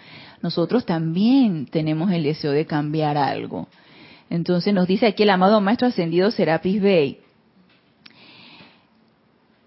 [0.42, 3.68] Nosotros también tenemos el deseo de cambiar algo.
[4.30, 7.20] Entonces nos dice aquí el amado Maestro Ascendido Serapis Bey,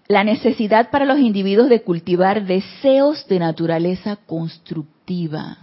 [0.09, 5.59] la necesidad para los individuos de cultivar deseos de naturaleza constructiva.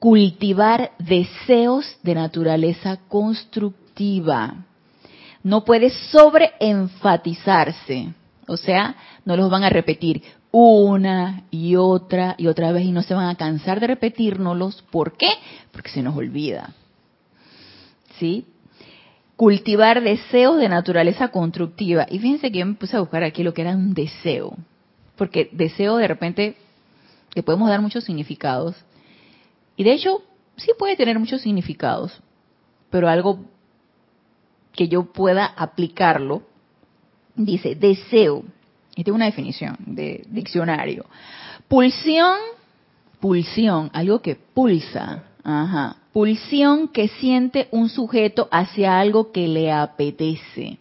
[0.00, 4.66] Cultivar deseos de naturaleza constructiva.
[5.44, 8.12] No puede sobreenfatizarse.
[8.48, 13.04] O sea, no los van a repetir una y otra y otra vez y no
[13.04, 14.82] se van a cansar de repetirnos.
[14.90, 15.30] ¿Por qué?
[15.70, 16.74] Porque se nos olvida.
[18.18, 18.46] ¿Sí?
[19.40, 22.06] Cultivar deseos de naturaleza constructiva.
[22.10, 24.54] Y fíjense que yo me puse a buscar aquí lo que era un deseo,
[25.16, 26.56] porque deseo de repente
[27.34, 28.76] le podemos dar muchos significados.
[29.78, 30.22] Y de hecho,
[30.56, 32.20] sí puede tener muchos significados,
[32.90, 33.46] pero algo
[34.72, 36.42] que yo pueda aplicarlo,
[37.34, 38.44] dice deseo.
[38.94, 41.06] Esta es una definición de diccionario.
[41.66, 42.36] Pulsión,
[43.20, 45.24] pulsión, algo que pulsa.
[45.42, 50.78] Ajá pulsión que siente un sujeto hacia algo que le apetece.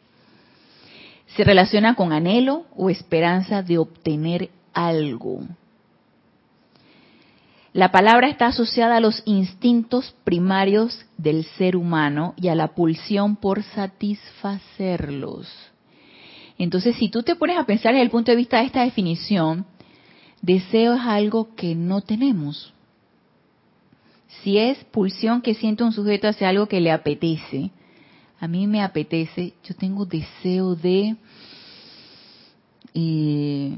[1.35, 5.41] Se relaciona con anhelo o esperanza de obtener algo.
[7.71, 13.35] La palabra está asociada a los instintos primarios del ser humano y a la pulsión
[13.35, 15.47] por satisfacerlos.
[16.57, 19.67] Entonces, si tú te pones a pensar desde el punto de vista de esta definición,
[20.41, 22.73] deseo es algo que no tenemos
[24.43, 27.71] si es pulsión que siente un sujeto hacia algo que le apetece,
[28.39, 31.15] a mí me apetece, yo tengo deseo de
[32.93, 33.75] eh,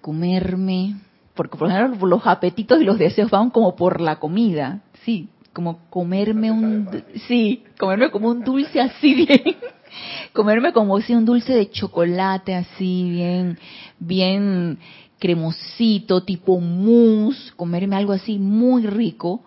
[0.00, 0.96] comerme,
[1.34, 5.80] porque por ejemplo los apetitos y los deseos van como por la comida, sí, como
[5.90, 6.88] comerme un,
[7.26, 9.56] sí, comerme como un dulce así bien,
[10.32, 13.58] comerme como si un dulce de chocolate así bien,
[13.98, 14.78] bien
[15.18, 19.42] cremosito, tipo mousse, comerme algo así muy rico.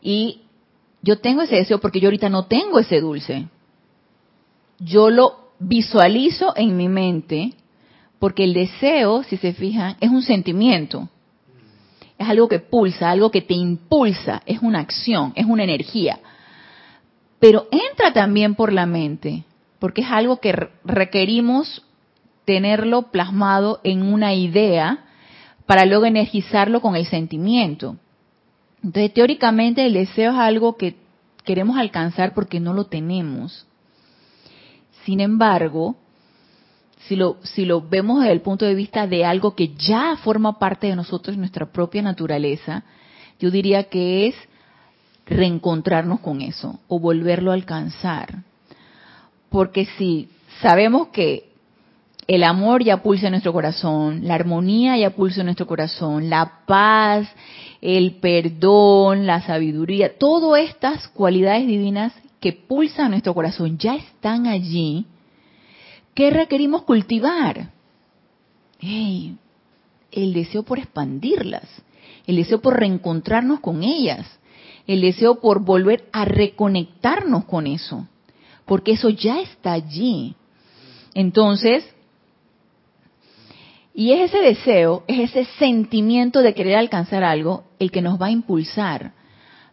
[0.00, 0.42] Y
[1.02, 3.46] yo tengo ese deseo porque yo ahorita no tengo ese dulce.
[4.78, 7.54] Yo lo visualizo en mi mente
[8.18, 11.08] porque el deseo, si se fijan, es un sentimiento.
[12.18, 16.20] Es algo que pulsa, algo que te impulsa, es una acción, es una energía.
[17.40, 19.42] Pero entra también por la mente,
[19.80, 20.52] porque es algo que
[20.84, 21.84] requerimos
[22.52, 24.98] tenerlo plasmado en una idea
[25.64, 27.96] para luego energizarlo con el sentimiento.
[28.84, 30.96] Entonces, teóricamente el deseo es algo que
[31.44, 33.66] queremos alcanzar porque no lo tenemos.
[35.06, 35.96] Sin embargo,
[37.06, 40.58] si lo, si lo vemos desde el punto de vista de algo que ya forma
[40.58, 42.84] parte de nosotros, nuestra propia naturaleza,
[43.40, 44.34] yo diría que es
[45.24, 48.42] reencontrarnos con eso o volverlo a alcanzar.
[49.48, 50.28] Porque si
[50.60, 51.51] sabemos que
[52.26, 56.60] el amor ya pulsa en nuestro corazón, la armonía ya pulsa en nuestro corazón, la
[56.66, 57.28] paz,
[57.80, 65.06] el perdón, la sabiduría, todas estas cualidades divinas que pulsan nuestro corazón ya están allí.
[66.14, 67.70] ¿Qué requerimos cultivar?
[70.12, 71.68] el deseo por expandirlas,
[72.26, 74.26] el deseo por reencontrarnos con ellas,
[74.86, 78.08] el deseo por volver a reconectarnos con eso,
[78.66, 80.34] porque eso ya está allí.
[81.14, 81.84] Entonces,
[83.94, 88.26] y es ese deseo, es ese sentimiento de querer alcanzar algo el que nos va
[88.26, 89.12] a impulsar.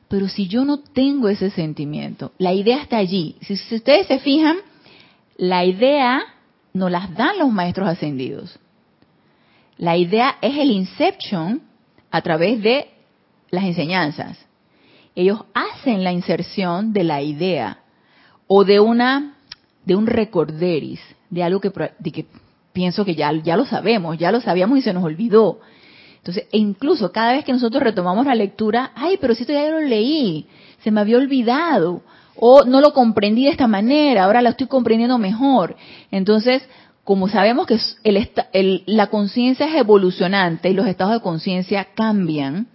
[0.09, 3.37] Pero si yo no tengo ese sentimiento, la idea está allí.
[3.41, 4.57] Si, ustedes se fijan,
[5.37, 6.21] la idea
[6.73, 8.59] nos las dan los maestros ascendidos.
[9.77, 11.61] La idea es el inception
[12.11, 12.89] a través de
[13.51, 14.37] las enseñanzas.
[15.15, 17.79] Ellos hacen la inserción de la idea
[18.47, 19.35] o de una
[19.85, 22.25] de un recorderis, de algo que, de que
[22.73, 25.59] pienso que ya, ya lo sabemos, ya lo sabíamos y se nos olvidó.
[26.17, 29.69] Entonces, e incluso cada vez que nosotros retomamos la lectura, ay, pero si esto ya
[29.69, 30.45] lo leí,
[30.83, 32.01] se me había olvidado,
[32.35, 35.75] o no lo comprendí de esta manera, ahora la estoy comprendiendo mejor.
[36.11, 36.61] Entonces,
[37.03, 42.67] como sabemos que el, la conciencia es evolucionante y los estados de conciencia cambian,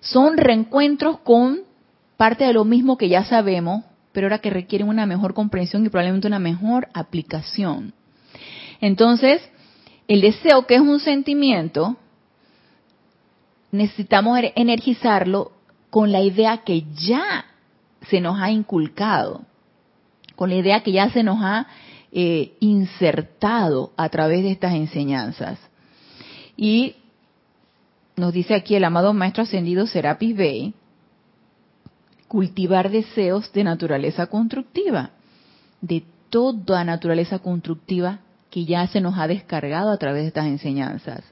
[0.00, 1.60] son reencuentros con
[2.16, 5.88] parte de lo mismo que ya sabemos, pero ahora que requieren una mejor comprensión y
[5.88, 7.94] probablemente una mejor aplicación.
[8.80, 9.42] Entonces,
[10.06, 11.96] el deseo, que es un sentimiento,
[13.70, 15.52] necesitamos er-, energizarlo
[15.90, 17.46] con la idea que ya
[18.08, 19.42] se nos ha inculcado,
[20.36, 21.66] con la idea que ya se nos ha
[22.12, 25.58] eh, insertado a través de estas enseñanzas.
[26.56, 26.96] Y
[28.16, 30.74] nos dice aquí el amado Maestro Ascendido Serapis Bey,
[32.28, 35.10] cultivar deseos de naturaleza constructiva,
[35.80, 41.22] de toda naturaleza constructiva que ya se nos ha descargado a través de estas enseñanzas.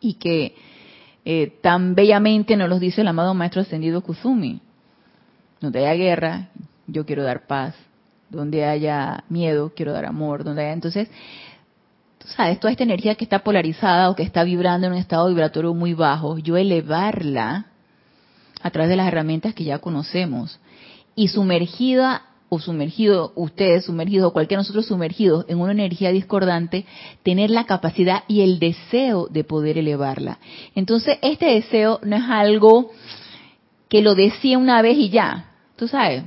[0.00, 0.54] Y que
[1.24, 4.60] eh, tan bellamente nos los dice el amado Maestro Ascendido Kuzumi.
[5.60, 6.48] Donde haya guerra,
[6.86, 7.74] yo quiero dar paz.
[8.30, 10.44] Donde haya miedo, quiero dar amor.
[10.44, 10.72] Donde haya...
[10.72, 11.08] Entonces,
[12.18, 15.28] tú sabes, toda esta energía que está polarizada o que está vibrando en un estado
[15.28, 17.66] vibratorio muy bajo, yo elevarla
[18.60, 20.58] a través de las herramientas que ya conocemos
[21.14, 26.86] y sumergida o sumergido, ustedes sumergidos, o cualquiera de nosotros sumergidos en una energía discordante,
[27.22, 30.38] tener la capacidad y el deseo de poder elevarla.
[30.74, 32.90] Entonces, este deseo no es algo
[33.88, 35.52] que lo decía una vez y ya.
[35.76, 36.24] Tú sabes,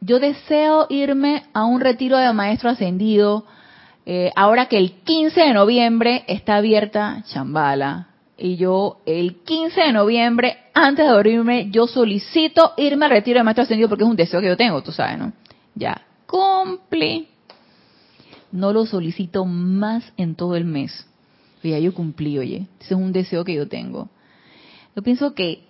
[0.00, 3.44] yo deseo irme a un retiro de maestro ascendido,
[4.06, 9.92] eh, ahora que el 15 de noviembre está abierta Chambala, y yo el 15 de
[9.92, 14.16] noviembre, antes de dormirme, yo solicito irme al retiro de maestro ascendido porque es un
[14.16, 15.32] deseo que yo tengo, tú sabes, ¿no?
[15.74, 17.28] Ya, cumplí.
[18.52, 21.06] No lo solicito más en todo el mes.
[21.62, 22.66] Ya yo cumplí, oye.
[22.80, 24.08] Ese es un deseo que yo tengo.
[24.96, 25.64] Yo pienso que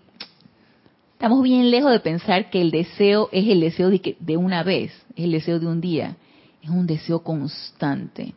[1.12, 4.62] estamos bien lejos de pensar que el deseo es el deseo de, que, de una
[4.62, 6.16] vez, es el deseo de un día.
[6.62, 8.34] Es un deseo constante.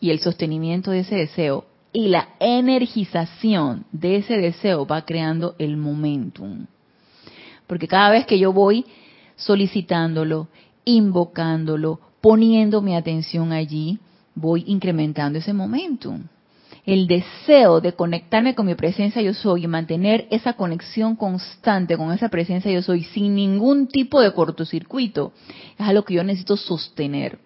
[0.00, 5.76] Y el sostenimiento de ese deseo y la energización de ese deseo va creando el
[5.76, 6.66] momentum.
[7.66, 8.84] Porque cada vez que yo voy
[9.36, 10.48] solicitándolo,
[10.88, 13.98] invocándolo, poniendo mi atención allí,
[14.34, 16.24] voy incrementando ese momentum.
[16.86, 22.12] El deseo de conectarme con mi presencia yo soy y mantener esa conexión constante con
[22.12, 25.32] esa presencia yo soy sin ningún tipo de cortocircuito
[25.78, 27.38] es algo que yo necesito sostener.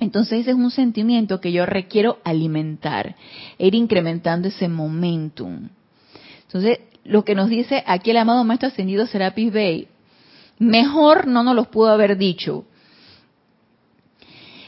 [0.00, 3.14] Entonces ese es un sentimiento que yo requiero alimentar,
[3.58, 5.68] ir incrementando ese momentum.
[6.46, 9.88] Entonces, lo que nos dice aquí el amado Maestro Ascendido Serapis Bey,
[10.58, 12.64] mejor no nos los pudo haber dicho,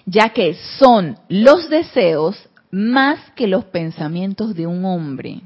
[0.05, 5.40] ya que son los deseos más que los pensamientos de un hombre,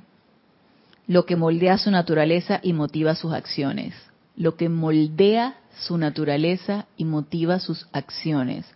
[1.07, 3.95] lo que moldea su naturaleza y motiva sus acciones,
[4.37, 8.67] lo que moldea su naturaleza y motiva sus acciones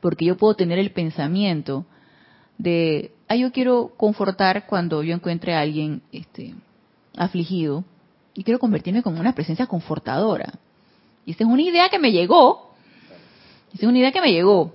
[0.00, 1.84] porque yo puedo tener el pensamiento
[2.58, 6.54] de, ah, yo quiero confortar cuando yo encuentre a alguien este,
[7.16, 7.84] afligido
[8.34, 10.60] y quiero convertirme como una presencia confortadora.
[11.26, 12.74] Y esa es una idea que me llegó.
[13.74, 14.72] Esa es una idea que me llegó.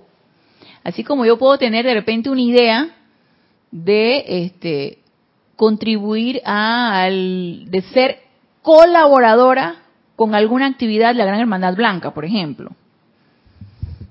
[0.84, 2.94] Así como yo puedo tener de repente una idea
[3.70, 4.98] de este
[5.56, 8.18] contribuir a al, de ser
[8.62, 9.76] colaboradora
[10.14, 12.70] con alguna actividad de la Gran Hermandad Blanca, por ejemplo.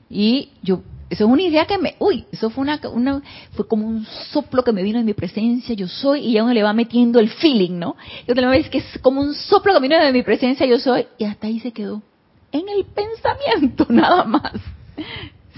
[0.10, 3.86] Y yo eso es una idea que me, uy, eso fue una, una, fue como
[3.86, 6.72] un soplo que me vino en mi presencia, yo soy, y ya uno le va
[6.72, 7.98] metiendo el feeling, ¿no?
[8.26, 11.08] Y otra vez que es como un soplo que vino de mi presencia, yo soy,
[11.18, 12.02] y hasta ahí se quedó.
[12.52, 14.54] En el pensamiento, nada más.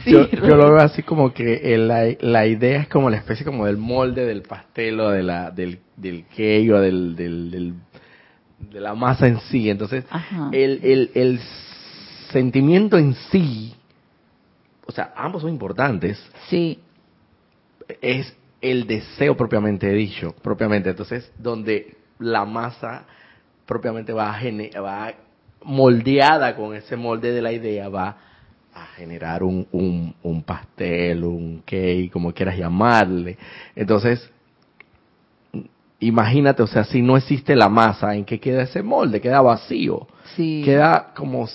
[0.06, 3.65] yo, yo, lo veo así como que la, la, idea es como la especie como
[3.65, 7.73] del molde del pastel o de la, del, del cake o del, del, del
[8.71, 9.69] de la masa en sí.
[9.69, 10.06] Entonces,
[10.51, 11.39] el, el, el
[12.32, 13.75] sentimiento en sí
[14.86, 16.23] o sea, ambos son importantes.
[16.49, 16.79] Sí.
[18.01, 20.89] Es el deseo propiamente dicho, propiamente.
[20.89, 23.06] Entonces, donde la masa
[23.65, 25.13] propiamente va a, va
[25.65, 28.17] moldeada con ese molde de la idea, va
[28.73, 33.38] a generar un, un, un pastel, un cake, como quieras llamarle.
[33.76, 34.30] Entonces,
[35.99, 39.21] imagínate, o sea, si no existe la masa, ¿en qué queda ese molde?
[39.21, 40.08] Queda vacío.
[40.36, 40.62] Sí.
[40.65, 41.47] Queda como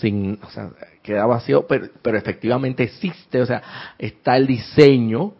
[0.00, 0.70] sin, o sea,
[1.02, 3.62] queda vacío, pero, pero efectivamente existe, o sea,
[3.98, 5.32] está el diseño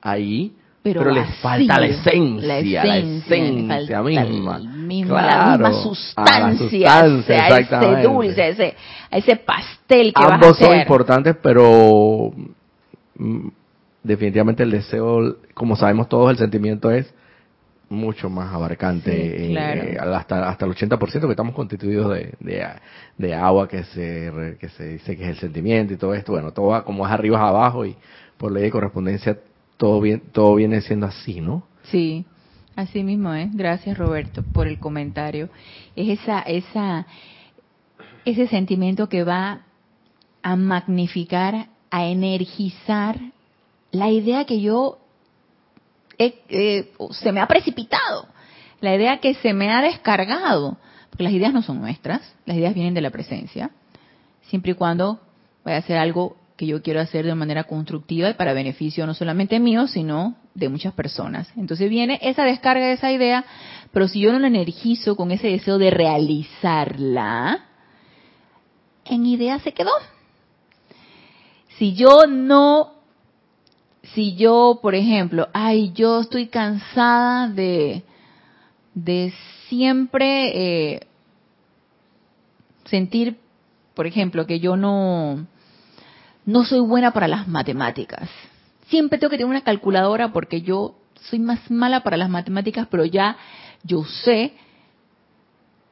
[0.00, 2.58] ahí, pero, le falta la esencia, la
[2.98, 4.60] esencia, misma.
[4.90, 8.74] La misma sustancia, a ese dulce, a ese,
[9.10, 10.66] ese pastel que Ambos vas a hacer.
[10.66, 12.32] son importantes, pero
[13.16, 13.48] mm,
[14.02, 17.12] definitivamente el deseo, como sabemos todos, el sentimiento es
[17.90, 22.34] mucho más abarcante, eh, hasta, hasta el 80% que estamos constituidos de,
[23.18, 26.52] de, agua que se, que se dice que es el sentimiento y todo esto, bueno,
[26.52, 27.96] todo va como es arriba abajo y
[28.38, 29.38] por ley de correspondencia
[29.76, 31.64] todo, bien, todo viene siendo así, ¿no?
[31.84, 32.24] Sí,
[32.80, 33.54] Así mismo es.
[33.54, 35.50] Gracias Roberto por el comentario.
[35.94, 37.06] Es esa, esa,
[38.24, 39.66] ese sentimiento que va
[40.42, 43.20] a magnificar, a energizar
[43.90, 44.98] la idea que yo
[47.10, 48.26] se me ha precipitado,
[48.80, 50.78] la idea que se me ha descargado,
[51.10, 53.72] porque las ideas no son nuestras, las ideas vienen de la presencia,
[54.44, 55.20] siempre y cuando
[55.66, 59.12] vaya a ser algo que yo quiero hacer de manera constructiva y para beneficio no
[59.12, 61.48] solamente mío, sino de muchas personas.
[61.56, 63.44] Entonces viene esa descarga de esa idea,
[63.92, 67.66] pero si yo no la energizo con ese deseo de realizarla,
[69.04, 69.92] en idea se quedó.
[71.78, 72.92] Si yo no,
[74.14, 78.02] si yo, por ejemplo, ay, yo estoy cansada de,
[78.94, 79.32] de
[79.68, 81.06] siempre eh,
[82.84, 83.38] sentir,
[83.94, 85.46] por ejemplo, que yo no,
[86.44, 88.28] no soy buena para las matemáticas.
[88.90, 93.04] Siempre tengo que tener una calculadora porque yo soy más mala para las matemáticas, pero
[93.04, 93.36] ya
[93.84, 94.52] yo sé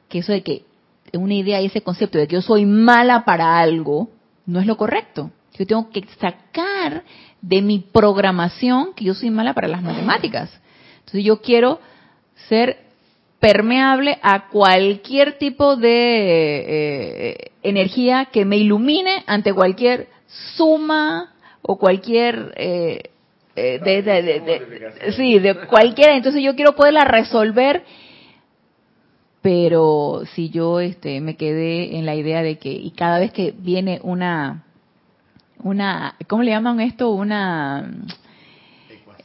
[0.09, 0.65] que eso de que
[1.13, 4.09] una idea y ese concepto de que yo soy mala para algo
[4.45, 5.31] no es lo correcto.
[5.57, 7.03] Yo tengo que sacar
[7.41, 10.51] de mi programación que yo soy mala para las matemáticas.
[10.99, 11.79] Entonces yo quiero
[12.47, 12.79] ser
[13.39, 20.09] permeable a cualquier tipo de eh, energía que me ilumine ante cualquier
[20.55, 23.11] suma o cualquier eh,
[23.55, 26.15] eh, de, de, sí de cualquiera.
[26.15, 27.83] Entonces yo quiero poderla resolver
[29.41, 33.53] pero si yo este me quedé en la idea de que y cada vez que
[33.57, 34.63] viene una
[35.63, 37.89] una cómo le llaman esto una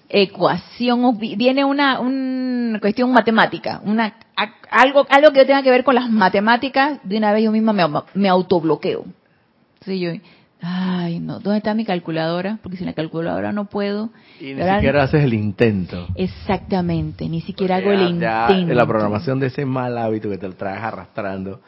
[0.09, 1.19] ecuación.
[1.19, 4.15] viene una, una cuestión matemática una
[4.71, 7.85] algo algo que tenga que ver con las matemáticas de una vez yo misma me,
[8.15, 9.05] me autobloqueo.
[9.75, 10.13] Entonces yo
[10.67, 12.59] Ay, no, ¿dónde está mi calculadora?
[12.63, 14.09] Porque sin la calculadora no puedo.
[14.41, 16.09] Y ni siquiera haces el intento.
[16.15, 18.73] Exactamente, ni siquiera hago el intento.
[18.73, 21.61] la programación de ese mal hábito que te lo traes arrastrando,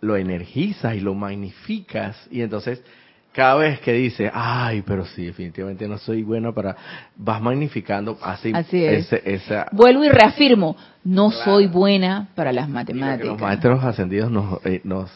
[0.00, 2.16] lo energizas y lo magnificas.
[2.30, 2.84] Y entonces,
[3.32, 6.76] cada vez que dices, ay, pero sí, definitivamente no soy bueno para.
[7.16, 8.52] vas magnificando así.
[8.54, 9.12] Así es.
[9.12, 9.66] esa...
[9.72, 13.26] Vuelvo y reafirmo, no soy buena para las matemáticas.
[13.26, 15.10] los maestros ascendidos nos, eh, nos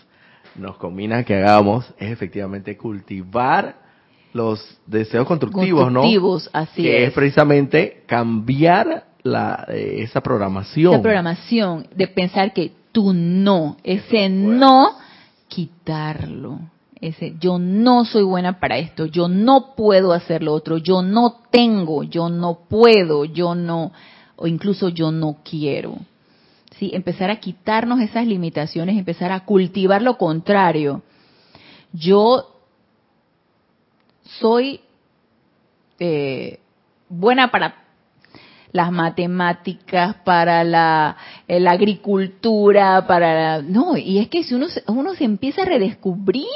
[0.57, 3.77] nos combina que hagamos es efectivamente cultivar
[4.33, 6.61] los deseos constructivos, constructivos ¿no?
[6.61, 7.13] así que es.
[7.13, 10.95] precisamente cambiar la, eh, esa programación.
[10.95, 14.93] Esa programación de pensar que tú no, ese no,
[15.49, 16.61] quitarlo.
[17.01, 21.41] Ese yo no soy buena para esto, yo no puedo hacer lo otro, yo no
[21.51, 23.91] tengo, yo no puedo, yo no,
[24.37, 25.97] o incluso yo no quiero.
[26.93, 31.03] Empezar a quitarnos esas limitaciones, empezar a cultivar lo contrario.
[31.93, 32.47] Yo
[34.23, 34.81] soy
[35.99, 36.59] eh,
[37.09, 37.75] buena para
[38.73, 41.17] las matemáticas, para la,
[41.49, 46.47] eh, la agricultura, para no, y es que si uno uno se empieza a redescubrir,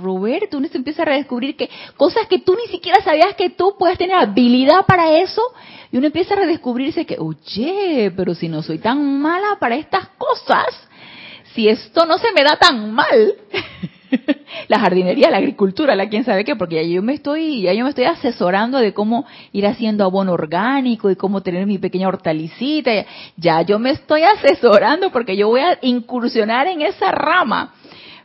[0.00, 3.74] Roberto, uno se empieza a redescubrir que cosas que tú ni siquiera sabías que tú
[3.78, 5.42] puedes tener habilidad para eso,
[5.92, 10.08] y uno empieza a redescubrirse que, oye, pero si no soy tan mala para estas
[10.18, 10.66] cosas,
[11.54, 13.34] si esto no se me da tan mal,
[14.68, 17.84] la jardinería, la agricultura, la quién sabe qué, porque ya yo me estoy, ya yo
[17.84, 22.90] me estoy asesorando de cómo ir haciendo abono orgánico y cómo tener mi pequeña hortalicita,
[23.36, 27.74] ya yo me estoy asesorando porque yo voy a incursionar en esa rama.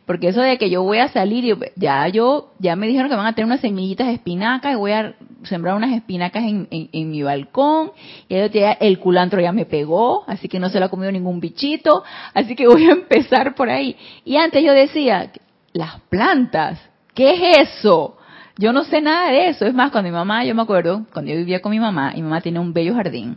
[0.06, 3.16] Porque eso de que yo voy a salir y ya yo, ya me dijeron que
[3.16, 5.14] van a tener unas semillitas de espinaca y voy a
[5.44, 7.92] sembrar unas espinacas en, en, mi balcón.
[8.28, 12.04] Y el culantro ya me pegó, así que no se lo ha comido ningún bichito.
[12.34, 13.96] Así que voy a empezar por ahí.
[14.26, 15.32] Y antes yo decía,
[15.74, 16.80] las plantas,
[17.14, 18.16] ¿qué es eso?
[18.56, 19.66] Yo no sé nada de eso.
[19.66, 22.22] Es más, cuando mi mamá, yo me acuerdo, cuando yo vivía con mi mamá, mi
[22.22, 23.36] mamá tenía un bello jardín.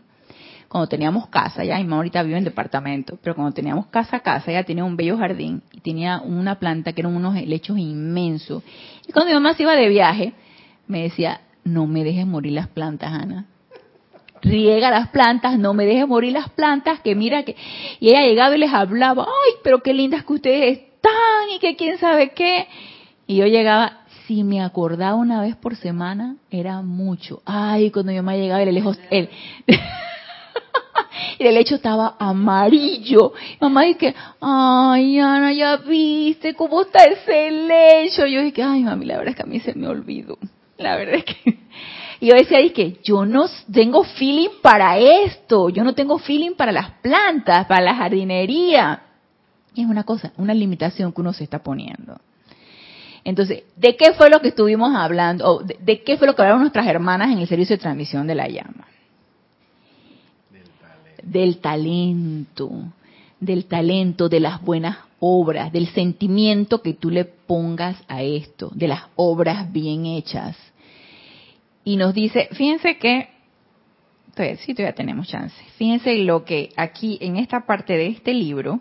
[0.68, 4.20] Cuando teníamos casa, ya mi mamá ahorita vive en departamento, pero cuando teníamos casa a
[4.20, 8.62] casa, ella tenía un bello jardín y tenía una planta que eran unos helechos inmensos.
[9.08, 10.34] Y cuando mi mamá se iba de viaje,
[10.86, 13.46] me decía, no me dejes morir las plantas, Ana.
[14.44, 17.56] Riega las plantas, no me dejes morir las plantas, que mira que...
[18.00, 20.80] Y ella llegaba y les hablaba, ay, pero qué lindas que ustedes
[21.56, 22.68] y que quién sabe qué.
[23.26, 27.42] Y yo llegaba, si me acordaba una vez por semana, era mucho.
[27.46, 29.30] Ay, cuando mi mamá llegaba, el lejos, él.
[31.40, 33.34] y el hecho estaba amarillo.
[33.60, 38.26] mamá dice, ay, Ana, ya viste cómo está ese lecho.
[38.26, 40.38] Yo dije, ay, mami, la verdad es que a mí se me olvidó.
[40.78, 41.58] La verdad es que...
[42.20, 46.72] Y yo decía, que yo no tengo feeling para esto, yo no tengo feeling para
[46.72, 49.07] las plantas, para la jardinería
[49.82, 52.20] es una cosa, una limitación que uno se está poniendo.
[53.24, 55.62] Entonces, ¿de qué fue lo que estuvimos hablando?
[55.64, 58.48] de, qué fue lo que hablaron nuestras hermanas en el servicio de transmisión de la
[58.48, 58.88] llama?
[61.28, 62.72] del talento,
[63.40, 68.88] del talento, de las buenas obras, del sentimiento que tú le pongas a esto, de
[68.88, 70.56] las obras bien hechas.
[71.84, 73.30] Y nos dice, fíjense que,
[74.28, 75.56] entonces, sí, todavía tenemos chance.
[75.78, 78.80] Fíjense lo que aquí en esta parte de este libro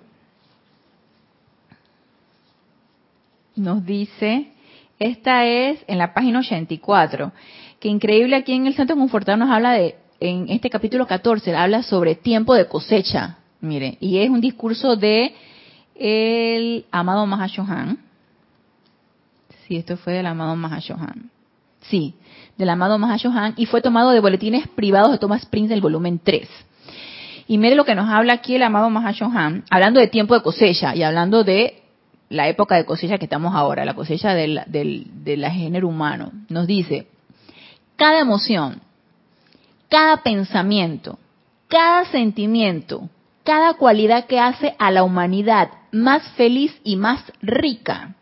[3.57, 4.49] nos dice,
[4.99, 7.33] esta es en la página 84,
[7.81, 11.83] que increíble aquí en el Santo Confortador nos habla de, en este capítulo 14, habla
[11.83, 15.35] sobre tiempo de cosecha, mire, y es un discurso de
[15.95, 17.99] el amado Mahashohan.
[19.67, 21.31] Sí, esto fue del amado Mahashohan.
[21.81, 22.15] Sí,
[22.57, 26.49] del amado Mahashohan y fue tomado de boletines privados de Thomas Prince del volumen 3.
[27.49, 30.95] Y mire lo que nos habla aquí el amado Mahashohan, hablando de tiempo de cosecha
[30.97, 31.83] y hablando de
[32.29, 34.65] la época de cosecha que estamos ahora, la cosecha del,
[35.25, 36.33] género humano.
[36.49, 37.09] Nos dice,
[37.97, 38.81] cada emoción,
[39.89, 41.19] cada pensamiento,
[41.69, 43.09] cada sentimiento,
[43.45, 48.15] cada cualidad que hace a la humanidad más feliz y más rica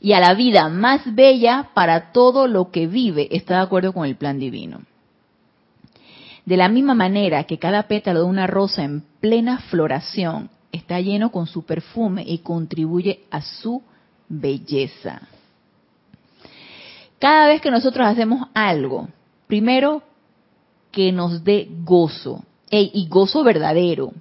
[0.00, 4.04] y a la vida más bella para todo lo que vive está de acuerdo con
[4.04, 4.82] el plan divino.
[6.44, 11.30] De la misma manera que cada pétalo de una rosa en plena floración está lleno
[11.30, 13.82] con su perfume y contribuye a su
[14.28, 15.22] belleza.
[17.18, 19.08] Cada vez que nosotros hacemos algo,
[19.46, 20.02] primero
[20.90, 24.12] que nos dé gozo, y gozo verdadero,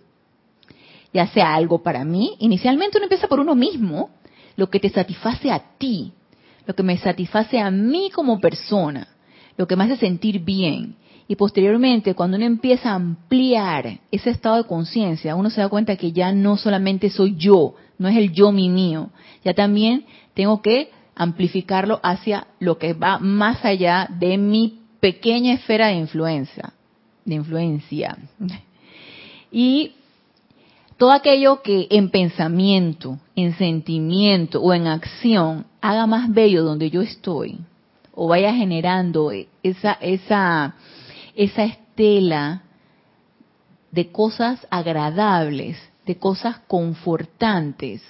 [1.11, 4.11] ya sea algo para mí, inicialmente uno empieza por uno mismo,
[4.55, 6.13] lo que te satisface a ti,
[6.67, 9.07] lo que me satisface a mí como persona,
[9.57, 10.95] lo que me hace sentir bien.
[11.27, 15.95] Y posteriormente, cuando uno empieza a ampliar ese estado de conciencia, uno se da cuenta
[15.95, 19.09] que ya no solamente soy yo, no es el yo mi mío,
[19.43, 25.87] ya también tengo que amplificarlo hacia lo que va más allá de mi pequeña esfera
[25.87, 26.73] de influencia,
[27.25, 28.17] de influencia.
[29.51, 29.93] Y
[30.97, 37.01] todo aquello que en pensamiento, en sentimiento o en acción haga más bello donde yo
[37.01, 37.59] estoy,
[38.13, 40.75] o vaya generando esa, esa,
[41.35, 42.63] esa estela
[43.91, 48.01] de cosas agradables, de cosas confortantes,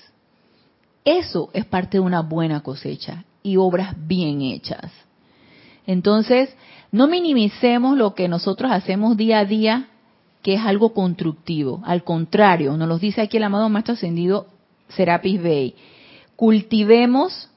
[1.05, 4.91] eso es parte de una buena cosecha y obras bien hechas.
[5.85, 6.55] Entonces,
[6.91, 9.89] no minimicemos lo que nosotros hacemos día a día
[10.41, 11.81] que es algo constructivo.
[11.85, 14.47] Al contrario, nos lo dice aquí el amado Maestro Ascendido
[14.89, 15.75] Serapis Bey.
[16.35, 17.49] Cultivemos,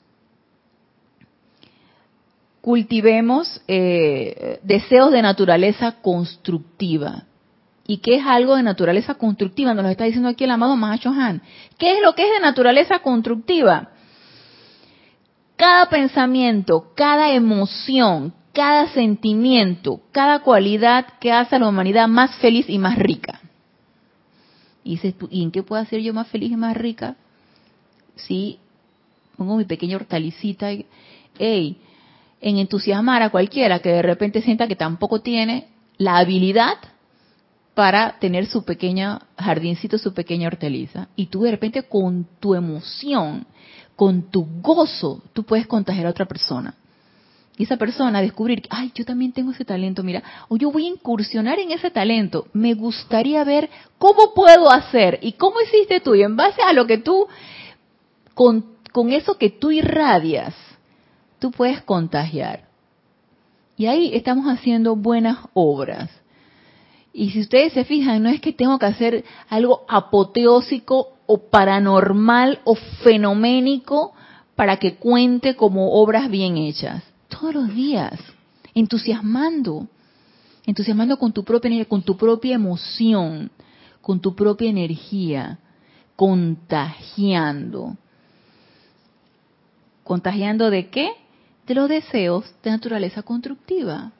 [2.66, 7.22] cultivemos eh, deseos de naturaleza constructiva.
[7.86, 9.72] ¿Y qué es algo de naturaleza constructiva?
[9.72, 11.42] Nos lo está diciendo aquí el amado Mahacho Han.
[11.78, 13.90] ¿Qué es lo que es de naturaleza constructiva?
[15.54, 22.68] Cada pensamiento, cada emoción, cada sentimiento, cada cualidad que hace a la humanidad más feliz
[22.68, 23.42] y más rica.
[24.82, 27.14] Y dices ¿y en qué puedo hacer yo más feliz y más rica?
[28.16, 28.58] Si
[29.36, 30.84] pongo mi pequeña hortalicita, y,
[31.38, 31.78] hey,
[32.48, 35.66] en entusiasmar a cualquiera que de repente sienta que tampoco tiene
[35.98, 36.76] la habilidad
[37.74, 41.08] para tener su pequeño jardincito, su pequeña hortaliza.
[41.16, 43.46] Y tú de repente con tu emoción,
[43.96, 46.76] con tu gozo, tú puedes contagiar a otra persona
[47.58, 50.90] y esa persona descubrir, ay, yo también tengo ese talento, mira, o yo voy a
[50.90, 56.22] incursionar en ese talento, me gustaría ver cómo puedo hacer y cómo hiciste tú, y
[56.22, 57.26] en base a lo que tú,
[58.34, 60.54] con, con eso que tú irradias,
[61.38, 62.68] tú puedes contagiar.
[63.76, 66.10] Y ahí estamos haciendo buenas obras.
[67.12, 72.60] Y si ustedes se fijan, no es que tengo que hacer algo apoteósico o paranormal
[72.64, 74.12] o fenoménico
[74.54, 78.18] para que cuente como obras bien hechas todos los días,
[78.74, 79.88] entusiasmando,
[80.64, 83.50] entusiasmando con tu propia con tu propia emoción,
[84.00, 85.58] con tu propia energía,
[86.14, 87.96] contagiando.
[90.04, 91.10] ¿Contagiando de qué?
[91.66, 94.12] De los deseos de naturaleza constructiva.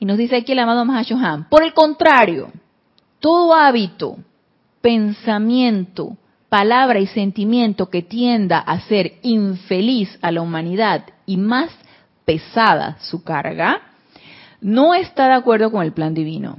[0.00, 2.50] Y nos dice aquí el amado Mahashohan, por el contrario,
[3.20, 4.16] todo hábito,
[4.80, 6.16] pensamiento,
[6.48, 11.70] palabra y sentimiento que tienda a ser infeliz a la humanidad y más
[12.24, 13.82] pesada su carga,
[14.60, 16.58] no está de acuerdo con el plan divino.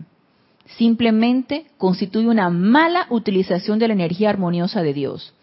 [0.78, 5.34] Simplemente constituye una mala utilización de la energía armoniosa de Dios.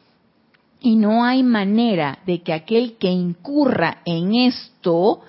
[0.86, 5.20] Y no hay manera de que aquel que incurra en esto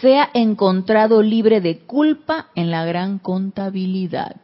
[0.00, 4.34] sea encontrado libre de culpa en la gran contabilidad.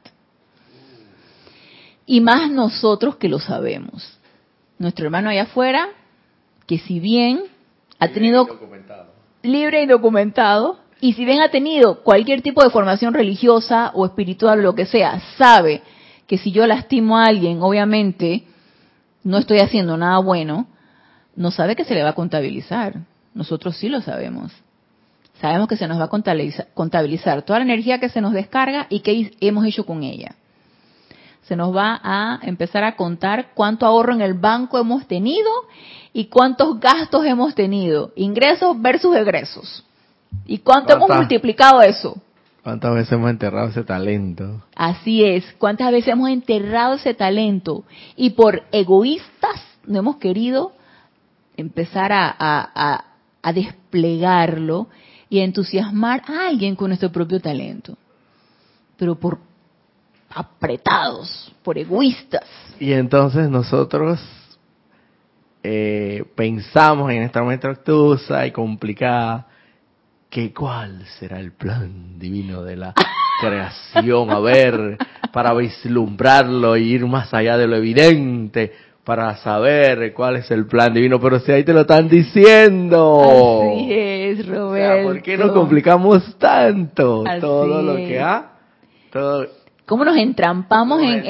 [2.06, 4.16] Y más nosotros que lo sabemos.
[4.78, 5.88] Nuestro hermano allá afuera,
[6.68, 7.40] que si bien
[7.98, 8.46] ha tenido
[9.42, 14.60] libre y documentado, y si bien ha tenido cualquier tipo de formación religiosa o espiritual
[14.60, 15.82] o lo que sea, sabe
[16.28, 18.44] que si yo lastimo a alguien, obviamente
[19.28, 20.66] no estoy haciendo nada bueno,
[21.36, 22.94] no sabe que se le va a contabilizar.
[23.34, 24.52] Nosotros sí lo sabemos.
[25.38, 29.00] Sabemos que se nos va a contabilizar, toda la energía que se nos descarga y
[29.00, 30.34] qué hemos hecho con ella.
[31.42, 35.50] Se nos va a empezar a contar cuánto ahorro en el banco hemos tenido
[36.14, 39.84] y cuántos gastos hemos tenido, ingresos versus egresos.
[40.46, 42.16] ¿Y cuánto hemos multiplicado eso?
[42.62, 44.62] ¿Cuántas veces hemos enterrado ese talento?
[44.74, 47.84] Así es, ¿cuántas veces hemos enterrado ese talento?
[48.16, 50.72] Y por egoístas no hemos querido
[51.56, 53.04] empezar a,
[53.42, 54.88] a desplegarlo
[55.30, 57.96] y entusiasmar a alguien con nuestro propio talento.
[58.96, 59.38] Pero por
[60.30, 62.44] apretados, por egoístas.
[62.78, 64.20] Y entonces nosotros
[65.62, 69.46] eh, pensamos en esta mente obtusa y complicada
[70.30, 72.94] que cuál será el plan divino de la
[73.40, 74.98] creación, a ver,
[75.32, 78.72] para vislumbrarlo e ir más allá de lo evidente,
[79.04, 83.62] para saber cuál es el plan divino, pero si ahí te lo están diciendo.
[83.72, 85.08] Así es, Roberto.
[85.08, 88.52] ¿Por qué nos complicamos tanto todo lo que ha?
[89.10, 89.46] Todo,
[89.88, 91.24] ¿Cómo nos entrampamos, en,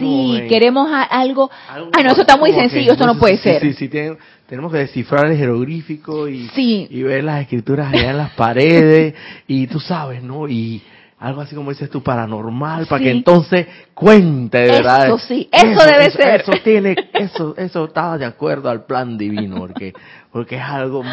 [0.00, 3.62] Sí, queremos algo, Ah, no, eso está muy sencillo, esto no, puede ser.
[3.62, 8.32] Sí, sí, tenemos que descifrar el jeroglífico y, y ver las escrituras allá en las
[8.32, 9.14] paredes
[9.46, 10.48] y tú sabes, ¿no?
[10.48, 10.82] Y
[11.20, 15.06] algo así como dices tú, paranormal, para que entonces cuente, ¿verdad?
[15.06, 16.40] Eso sí, eso, debe ser.
[16.40, 19.92] Eso tiene, eso, eso está de acuerdo al plan divino, porque,
[20.32, 21.04] porque es algo,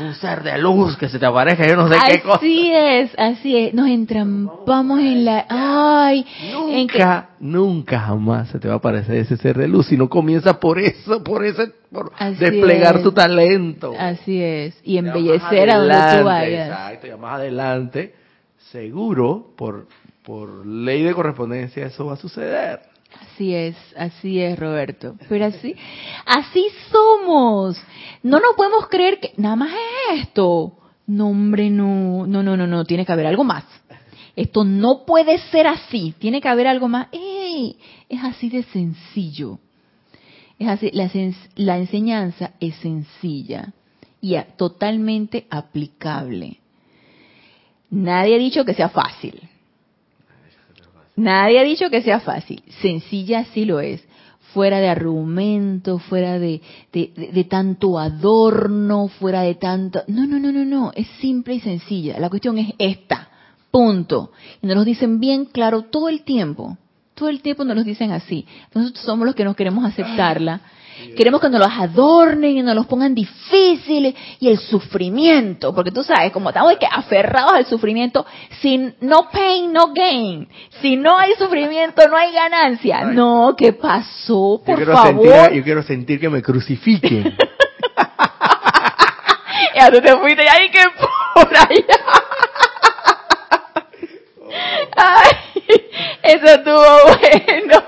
[0.00, 2.36] un ser de luz que se te aparezca, yo no sé qué cosa.
[2.36, 8.74] Así es, así es, nos entrampamos en la, ay, nunca, nunca jamás se te va
[8.74, 13.02] a aparecer ese ser de luz, si no comienza por eso, por ese, por desplegar
[13.02, 13.92] tu talento.
[13.98, 16.68] Así es, y embellecer a donde tú vayas.
[16.68, 18.14] Exacto, ya más adelante
[18.74, 19.86] seguro, por,
[20.24, 22.80] por ley de correspondencia, eso va a suceder.
[23.20, 25.16] Así es, así es, Roberto.
[25.28, 25.74] Pero así,
[26.26, 27.80] así somos.
[28.22, 30.72] No nos podemos creer que nada más es esto.
[31.06, 33.64] No, hombre, no, no, no, no, no, tiene que haber algo más.
[34.36, 37.08] Esto no puede ser así, tiene que haber algo más.
[37.12, 37.76] ¡Ey!
[38.08, 39.58] Es así de sencillo.
[40.58, 41.10] Es así, la,
[41.56, 43.72] la enseñanza es sencilla
[44.20, 46.58] y totalmente aplicable.
[47.90, 49.48] Nadie ha dicho que sea fácil.
[51.16, 52.62] Nadie ha dicho que sea fácil.
[52.80, 54.04] Sencilla sí lo es.
[54.52, 56.60] Fuera de argumento, fuera de,
[56.92, 60.02] de, tanto adorno, fuera de tanto...
[60.06, 60.92] No, no, no, no, no.
[60.94, 62.18] Es simple y sencilla.
[62.20, 63.28] La cuestión es esta.
[63.70, 64.30] Punto.
[64.62, 66.78] Y nos lo dicen bien claro todo el tiempo.
[67.14, 68.46] Todo el tiempo nos lo dicen así.
[68.72, 70.60] Nosotros somos los que nos queremos aceptarla
[71.16, 76.02] Queremos que nos los adornen y nos los pongan difíciles y el sufrimiento, porque tú
[76.02, 78.26] sabes, como estamos que aferrados al sufrimiento,
[78.60, 80.48] sin no pain, no gain.
[80.80, 83.04] Si no hay sufrimiento, no hay ganancia.
[83.04, 84.62] No, ¿qué pasó?
[84.64, 85.52] Por favor.
[85.52, 87.36] yo quiero sentir que me crucifiquen.
[89.74, 90.82] ya tú te fuiste ahí que
[91.34, 91.84] por allá.
[94.96, 95.32] Ay,
[96.22, 97.82] eso estuvo bueno.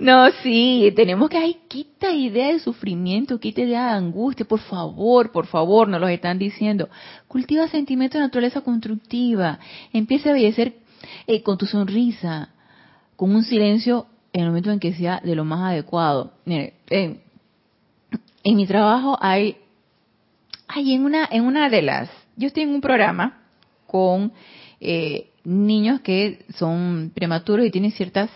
[0.00, 5.32] No, sí, tenemos que, ay, quita idea de sufrimiento, quita idea de angustia, por favor,
[5.32, 6.88] por favor, nos lo están diciendo.
[7.26, 9.58] Cultiva sentimientos de naturaleza constructiva,
[9.92, 10.74] empieza a embellecer
[11.26, 12.50] eh, con tu sonrisa,
[13.16, 16.32] con un silencio en el momento en que sea de lo más adecuado.
[16.44, 19.56] Mire, en mi trabajo hay,
[20.68, 23.42] hay en una, en una de las, yo estoy en un programa
[23.86, 24.32] con
[24.80, 28.30] eh, niños que son prematuros y tienen ciertas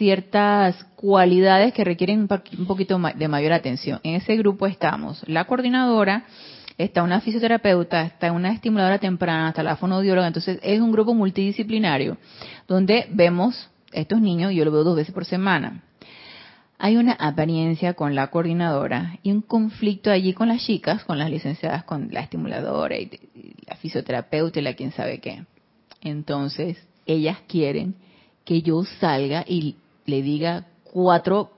[0.00, 2.26] ciertas cualidades que requieren
[2.58, 4.00] un poquito de mayor atención.
[4.02, 6.24] En ese grupo estamos la coordinadora,
[6.78, 12.16] está una fisioterapeuta, está una estimuladora temprana, está la fonodióloga, entonces es un grupo multidisciplinario
[12.66, 15.82] donde vemos estos niños, yo lo veo dos veces por semana.
[16.78, 21.28] Hay una apariencia con la coordinadora y un conflicto allí con las chicas, con las
[21.28, 23.10] licenciadas, con la estimuladora y
[23.66, 25.44] la fisioterapeuta y la quien sabe qué.
[26.00, 27.96] Entonces, ellas quieren
[28.46, 29.76] que yo salga y
[30.06, 31.50] le diga cuatro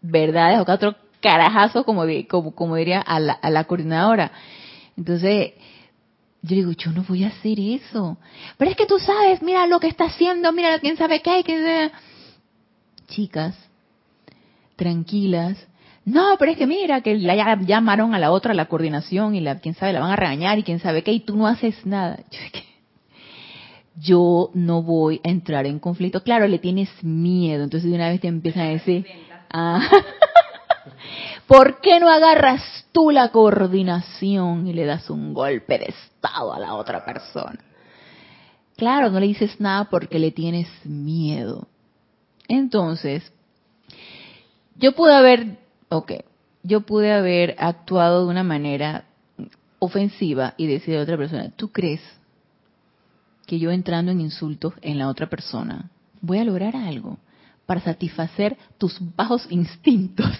[0.00, 2.04] verdades o cuatro carajazos, como,
[2.54, 4.32] como, diría a la, a la coordinadora.
[4.96, 5.52] Entonces,
[6.42, 8.18] yo digo, yo no voy a hacer eso.
[8.56, 11.42] Pero es que tú sabes, mira lo que está haciendo, mira quién sabe qué hay,
[11.42, 11.90] que
[13.08, 13.56] Chicas,
[14.76, 15.66] tranquilas.
[16.04, 19.40] No, pero es que mira, que la llamaron a la otra, a la coordinación, y
[19.40, 21.84] la, quién sabe, la van a regañar, y quién sabe qué, y tú no haces
[21.84, 22.18] nada.
[22.30, 22.38] Yo,
[23.98, 26.22] yo no voy a entrar en conflicto.
[26.22, 29.06] Claro, le tienes miedo, entonces de una vez te empiezan a decir,
[29.50, 29.80] ah,
[31.46, 36.58] ¿por qué no agarras tú la coordinación y le das un golpe de estado a
[36.58, 37.58] la otra persona?
[38.76, 41.66] Claro, no le dices nada porque le tienes miedo.
[42.48, 43.32] Entonces,
[44.76, 46.12] yo pude haber, ok,
[46.62, 49.04] yo pude haber actuado de una manera
[49.78, 52.00] ofensiva y decir a otra persona, ¿tú crees
[53.46, 55.90] que yo entrando en insultos en la otra persona
[56.20, 57.18] voy a lograr algo
[57.64, 60.26] para satisfacer tus bajos instintos?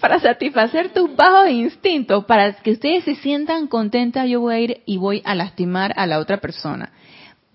[0.00, 4.82] Para satisfacer tus bajos instintos, para que ustedes se sientan contentas, yo voy a ir
[4.84, 6.92] y voy a lastimar a la otra persona.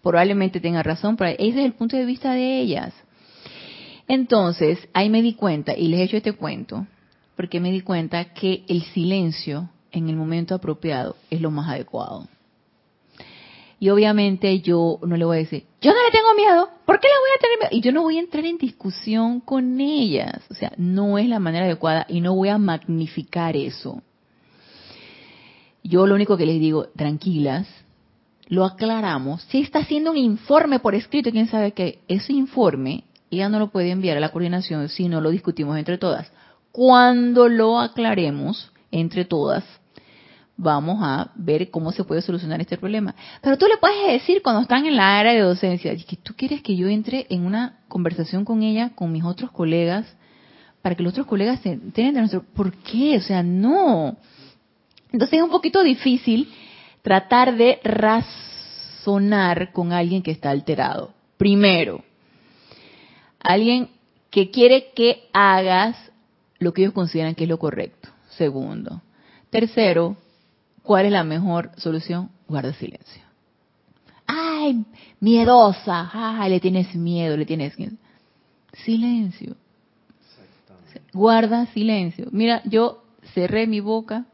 [0.01, 2.93] Probablemente tenga razón, pero ese es el punto de vista de ellas.
[4.07, 6.87] Entonces, ahí me di cuenta, y les he hecho este cuento,
[7.35, 12.27] porque me di cuenta que el silencio en el momento apropiado es lo más adecuado.
[13.79, 17.07] Y obviamente yo no le voy a decir, yo no le tengo miedo, ¿por qué
[17.07, 17.69] le voy a tener miedo?
[17.71, 20.43] Y yo no voy a entrar en discusión con ellas.
[20.49, 24.01] O sea, no es la manera adecuada y no voy a magnificar eso.
[25.81, 27.67] Yo lo único que les digo, tranquilas,
[28.47, 29.43] lo aclaramos.
[29.43, 33.69] Si está haciendo un informe por escrito, quién sabe que ese informe ella no lo
[33.69, 36.31] puede enviar a la coordinación si no lo discutimos entre todas.
[36.71, 39.63] Cuando lo aclaremos entre todas,
[40.57, 43.15] vamos a ver cómo se puede solucionar este problema.
[43.41, 46.61] Pero tú le puedes decir cuando están en la área de docencia, que tú quieres
[46.61, 50.05] que yo entre en una conversación con ella, con mis otros colegas,
[50.81, 52.43] para que los otros colegas se enteren de nuestro...
[52.43, 53.17] ¿Por qué?
[53.17, 54.17] O sea, no.
[55.11, 56.49] Entonces es un poquito difícil
[57.01, 61.13] tratar de razonar con alguien que está alterado.
[61.37, 62.03] Primero,
[63.39, 63.89] alguien
[64.29, 65.95] que quiere que hagas
[66.59, 68.09] lo que ellos consideran que es lo correcto.
[68.39, 69.01] Segundo.
[69.49, 70.15] Tercero,
[70.81, 72.29] ¿cuál es la mejor solución?
[72.47, 73.21] Guarda silencio.
[74.25, 74.85] Ay,
[75.19, 76.09] miedosa.
[76.13, 77.97] Ay, le tienes miedo, le tienes miedo.
[78.85, 79.57] Silencio.
[81.11, 82.29] Guarda silencio.
[82.31, 84.25] Mira, yo cerré mi boca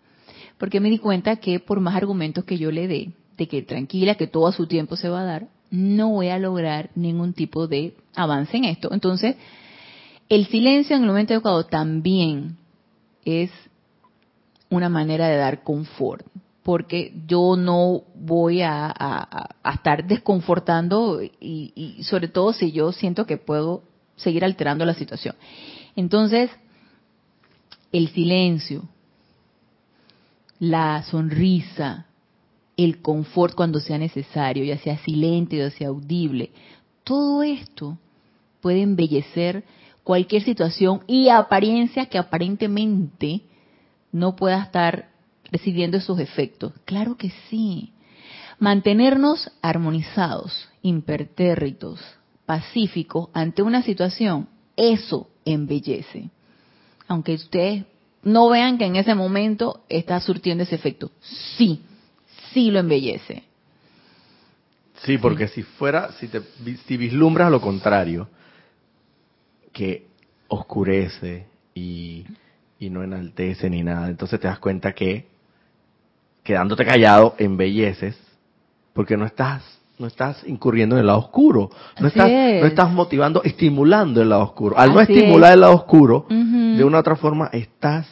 [0.60, 4.16] porque me di cuenta que por más argumentos que yo le dé, de que tranquila,
[4.16, 7.68] que todo a su tiempo se va a dar, no voy a lograr ningún tipo
[7.68, 8.94] de avance en esto.
[8.94, 9.36] Entonces,
[10.30, 12.58] el silencio en el momento adecuado también
[13.24, 13.50] es
[14.70, 16.26] una manera de dar confort,
[16.64, 23.38] porque yo no voy a, estar desconfortando y, y, sobre todo si yo siento que
[23.38, 23.84] puedo
[24.16, 25.36] seguir alterando la situación.
[25.96, 26.50] Entonces,
[27.92, 28.84] el silencio,
[30.60, 32.08] la sonrisa,
[32.78, 36.52] el confort cuando sea necesario, ya sea silente, ya sea audible.
[37.04, 37.98] Todo esto
[38.62, 39.64] puede embellecer
[40.04, 43.42] cualquier situación y apariencia que aparentemente
[44.16, 45.10] no pueda estar
[45.52, 46.72] recibiendo esos efectos.
[46.86, 47.92] Claro que sí.
[48.60, 52.00] Mantenernos armonizados, impertérritos,
[52.46, 54.48] pacíficos ante una situación,
[54.78, 56.30] eso embellece.
[57.10, 57.84] Aunque ustedes
[58.24, 61.12] no vean que en ese momento está surtiendo ese efecto.
[61.58, 61.82] Sí,
[62.54, 63.44] sí lo embellece.
[65.04, 66.42] Sí, porque si fuera, si, te,
[66.88, 68.30] si vislumbras lo contrario,
[69.74, 70.08] que
[70.48, 72.26] oscurece y,
[72.80, 75.28] y no enaltece ni nada, entonces te das cuenta que
[76.44, 78.18] quedándote callado embelleces
[78.94, 79.64] porque no estás
[79.98, 81.70] no estás incurriendo en el lado oscuro,
[82.00, 84.78] no estás no estás motivando, estimulando el lado oscuro.
[84.78, 88.08] Al no estimular el lado oscuro, de una u otra forma estás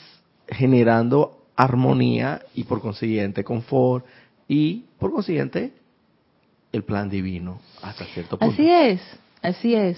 [0.48, 4.06] generando armonía y por consiguiente confort
[4.48, 5.74] y por consiguiente
[6.72, 8.54] el plan divino hasta cierto punto.
[8.54, 9.02] Así es,
[9.42, 9.98] así es.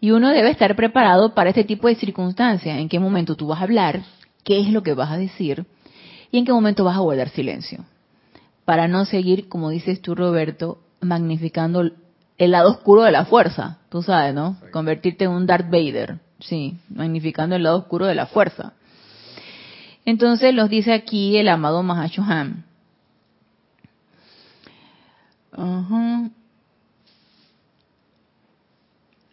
[0.00, 3.60] Y uno debe estar preparado para este tipo de circunstancias, en qué momento tú vas
[3.60, 4.02] a hablar,
[4.44, 5.66] qué es lo que vas a decir
[6.30, 7.84] y en qué momento vas a guardar silencio.
[8.64, 11.82] Para no seguir, como dices tú Roberto, magnificando
[12.38, 14.56] el lado oscuro de la fuerza, tú sabes, ¿no?
[14.72, 18.72] Convertirte en un Darth Vader, sí, magnificando el lado oscuro de la fuerza.
[20.04, 22.64] Entonces nos dice aquí el amado Mahashohan,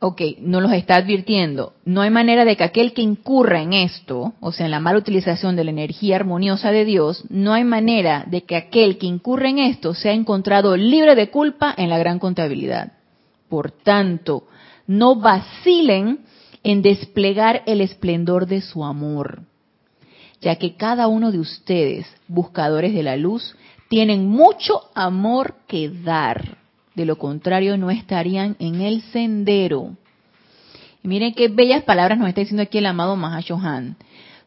[0.03, 1.73] Ok, nos los está advirtiendo.
[1.85, 4.97] No hay manera de que aquel que incurra en esto, o sea, en la mala
[4.97, 9.49] utilización de la energía armoniosa de Dios, no hay manera de que aquel que incurra
[9.49, 12.93] en esto sea encontrado libre de culpa en la gran contabilidad.
[13.47, 14.47] Por tanto,
[14.87, 16.21] no vacilen
[16.63, 19.43] en desplegar el esplendor de su amor,
[20.41, 23.55] ya que cada uno de ustedes, buscadores de la luz,
[23.87, 26.57] tienen mucho amor que dar.
[26.95, 29.95] De lo contrario, no estarían en el sendero.
[31.03, 33.95] Y miren qué bellas palabras nos está diciendo aquí el amado Mahashohan.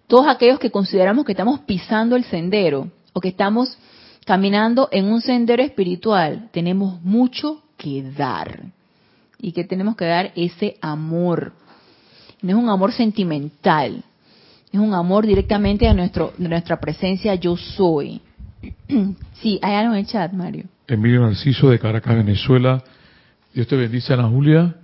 [0.06, 3.78] Todos aquellos que consideramos que estamos pisando el sendero o que estamos
[4.26, 8.64] caminando en un sendero espiritual, tenemos mucho que dar.
[9.38, 11.52] Y que tenemos que dar ese amor.
[12.42, 14.04] No es un amor sentimental,
[14.70, 18.20] es un amor directamente a nuestro, de nuestra presencia yo soy
[19.40, 20.64] Sí, hay algo en el chat, Mario.
[20.86, 22.82] Emilio Narciso de Caracas, Venezuela.
[23.52, 24.74] Dios te bendice, Ana Julia.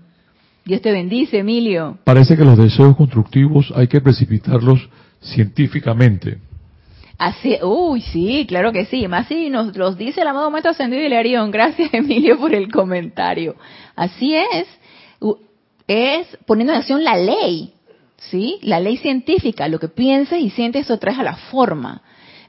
[0.65, 1.99] Dios te bendice, Emilio.
[2.05, 4.89] Parece que los deseos constructivos hay que precipitarlos
[5.21, 6.39] científicamente.
[7.19, 9.07] Así, uy, sí, claro que sí.
[9.07, 11.51] Más si nos los dice el amado Maestro Ascendido Hilarión.
[11.51, 13.57] Gracias, Emilio, por el comentario.
[13.95, 14.67] Así es.
[15.87, 17.75] Es poniendo en acción la ley,
[18.17, 18.59] ¿sí?
[18.63, 19.69] La ley científica.
[19.69, 22.01] Lo que piensas y sientes, eso traes a la forma.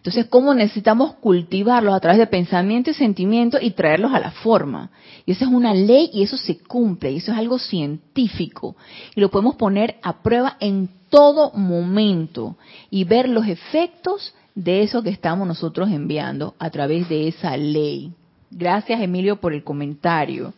[0.02, 4.90] Entonces, ¿cómo necesitamos cultivarlos a través de pensamiento y sentimiento y traerlos a la forma?
[5.28, 8.76] Y esa es una ley y eso se cumple, y eso es algo científico.
[9.14, 12.58] Y lo podemos poner a prueba en todo momento
[12.90, 18.12] y ver los efectos de eso que estamos nosotros enviando a través de esa ley.
[18.50, 20.56] Gracias, Emilio, por el comentario.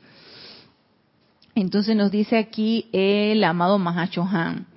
[1.54, 4.68] Entonces nos dice aquí el amado Mahacho Han.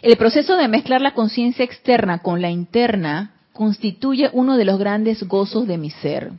[0.00, 5.22] El proceso de mezclar la conciencia externa con la interna constituye uno de los grandes
[5.26, 6.32] gozos de mi ser.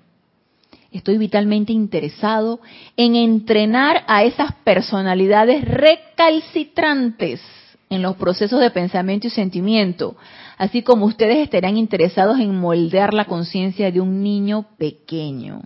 [0.92, 2.60] Estoy vitalmente interesado
[2.96, 7.42] en entrenar a esas personalidades recalcitrantes
[7.90, 10.16] en los procesos de pensamiento y sentimiento,
[10.58, 15.64] así como ustedes estarán interesados en moldear la conciencia de un niño pequeño.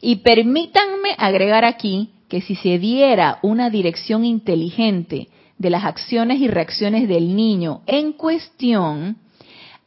[0.00, 6.48] Y permítanme agregar aquí que si se diera una dirección inteligente de las acciones y
[6.48, 9.16] reacciones del niño en cuestión,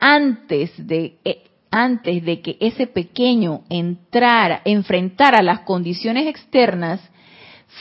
[0.06, 7.00] antes de, eh, antes de que ese pequeño entrara, enfrentara las condiciones externas,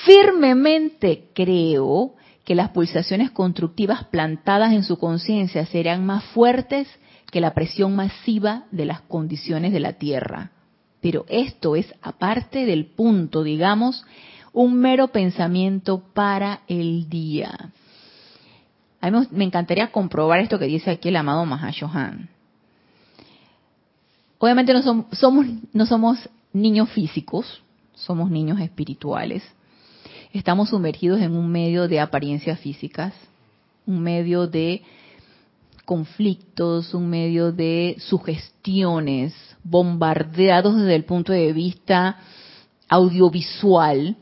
[0.04, 2.14] firmemente creo
[2.44, 6.86] que las pulsaciones constructivas plantadas en su conciencia serán más fuertes
[7.32, 10.52] que la presión masiva de las condiciones de la Tierra.
[11.00, 14.06] Pero esto es aparte del punto, digamos,
[14.52, 17.72] un mero pensamiento para el día.
[19.02, 22.28] A mí me encantaría comprobar esto que dice aquí el amado Mahashohan.
[24.38, 27.62] Obviamente no somos, somos, no somos niños físicos,
[27.94, 29.42] somos niños espirituales.
[30.32, 33.12] Estamos sumergidos en un medio de apariencias físicas,
[33.86, 34.82] un medio de
[35.84, 39.34] conflictos, un medio de sugestiones,
[39.64, 42.18] bombardeados desde el punto de vista
[42.88, 44.16] audiovisual.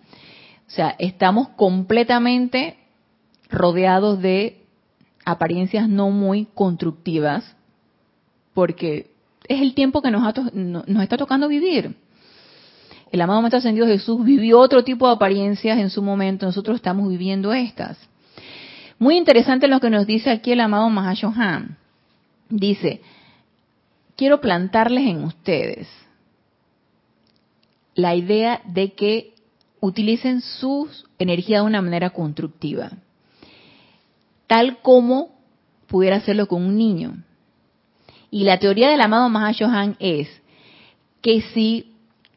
[0.66, 2.78] O sea, estamos completamente
[3.50, 4.59] rodeados de
[5.30, 7.56] apariencias no muy constructivas,
[8.54, 9.10] porque
[9.48, 11.96] es el tiempo que nos, ha nos está tocando vivir.
[13.10, 17.08] El amado Maestro Ascendido Jesús vivió otro tipo de apariencias en su momento, nosotros estamos
[17.08, 17.98] viviendo estas.
[18.98, 21.76] Muy interesante lo que nos dice aquí el amado Mahashohan.
[22.48, 23.00] Dice,
[24.16, 25.88] quiero plantarles en ustedes
[27.94, 29.34] la idea de que
[29.80, 32.92] utilicen su energía de una manera constructiva,
[34.50, 35.28] tal como
[35.86, 37.22] pudiera hacerlo con un niño.
[38.32, 40.28] Y la teoría del amado Mahashohan es
[41.22, 41.92] que si,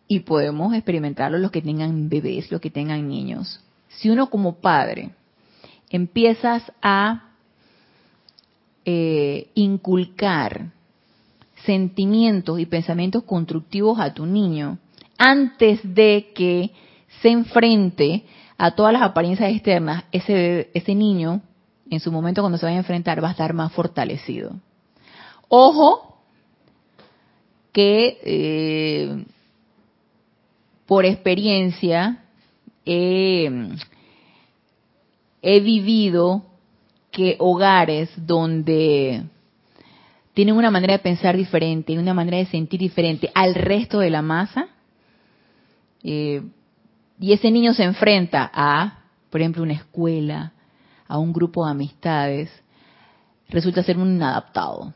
[0.08, 5.10] y podemos experimentarlo los que tengan bebés, los que tengan niños, si uno como padre
[5.90, 7.32] empiezas a
[8.86, 10.68] eh, inculcar
[11.66, 14.78] sentimientos y pensamientos constructivos a tu niño
[15.18, 16.70] antes de que
[17.24, 18.24] se enfrente
[18.60, 21.42] a todas las apariencias externas, ese, ese niño,
[21.94, 24.54] en su momento cuando se vaya a enfrentar, va a estar más fortalecido.
[25.48, 26.18] Ojo,
[27.72, 29.26] que eh,
[30.86, 32.24] por experiencia
[32.86, 33.70] eh,
[35.42, 36.44] he vivido
[37.12, 39.24] que hogares donde
[40.34, 44.22] tienen una manera de pensar diferente, una manera de sentir diferente al resto de la
[44.22, 44.68] masa,
[46.04, 46.42] eh,
[47.20, 50.52] y ese niño se enfrenta a, por ejemplo, una escuela,
[51.08, 52.50] a un grupo de amistades,
[53.50, 54.94] resulta ser un inadaptado,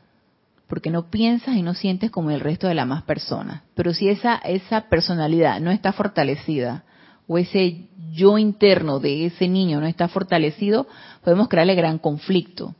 [0.66, 3.62] porque no piensas y no sientes como el resto de las más personas.
[3.74, 6.84] Pero si esa, esa personalidad no está fortalecida,
[7.26, 10.86] o ese yo interno de ese niño no está fortalecido,
[11.22, 12.74] podemos crearle gran conflicto.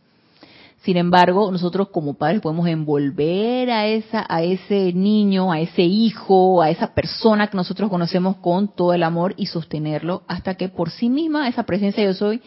[0.83, 6.63] Sin embargo, nosotros como padres podemos envolver a esa, a ese niño, a ese hijo,
[6.63, 10.91] a esa persona que nosotros conocemos con todo el amor y sostenerlo hasta que por
[10.91, 12.41] sí misma esa presencia yo soy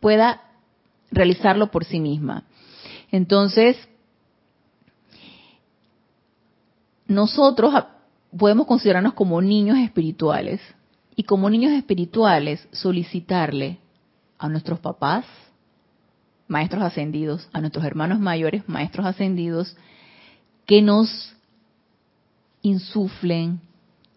[0.00, 0.42] pueda
[1.10, 2.44] realizarlo por sí misma.
[3.10, 3.76] Entonces,
[7.06, 7.74] nosotros
[8.36, 10.60] podemos considerarnos como niños espirituales
[11.16, 13.78] y como niños espirituales solicitarle
[14.38, 15.24] a nuestros papás,
[16.48, 19.76] maestros ascendidos, a nuestros hermanos mayores, maestros ascendidos,
[20.66, 21.34] que nos
[22.62, 23.60] insuflen,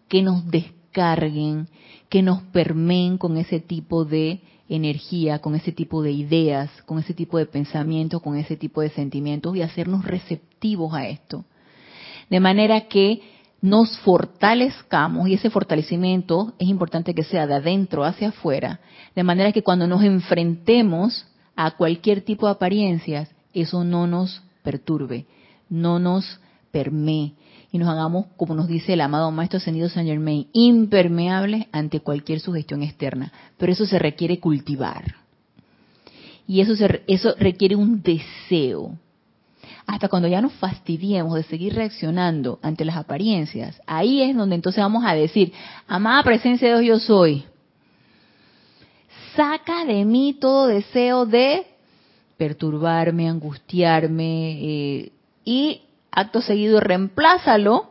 [0.08, 1.68] que nos descarguen,
[2.08, 7.14] que nos permeen con ese tipo de energía, con ese tipo de ideas, con ese
[7.14, 11.44] tipo de pensamientos, con ese tipo de sentimientos y hacernos receptivos a esto.
[12.30, 13.20] De manera que
[13.60, 18.80] nos fortalezcamos, y ese fortalecimiento es importante que sea de adentro hacia afuera,
[19.14, 25.26] de manera que cuando nos enfrentemos a cualquier tipo de apariencias, eso no nos perturbe,
[25.70, 26.40] no nos
[26.70, 27.34] permee,
[27.74, 32.38] y nos hagamos, como nos dice el amado Maestro Ascendido Saint Germain, impermeables ante cualquier
[32.38, 33.32] sugestión externa.
[33.58, 35.16] Pero eso se requiere cultivar.
[36.46, 36.74] Y eso,
[37.08, 38.96] eso requiere un deseo
[39.86, 44.80] hasta cuando ya nos fastidiemos de seguir reaccionando ante las apariencias, ahí es donde entonces
[44.80, 45.52] vamos a decir,
[45.88, 47.44] amada presencia de Dios yo soy,
[49.34, 51.66] saca de mí todo deseo de
[52.36, 55.12] perturbarme, angustiarme, eh,
[55.44, 55.83] y
[56.14, 57.90] acto seguido reemplázalo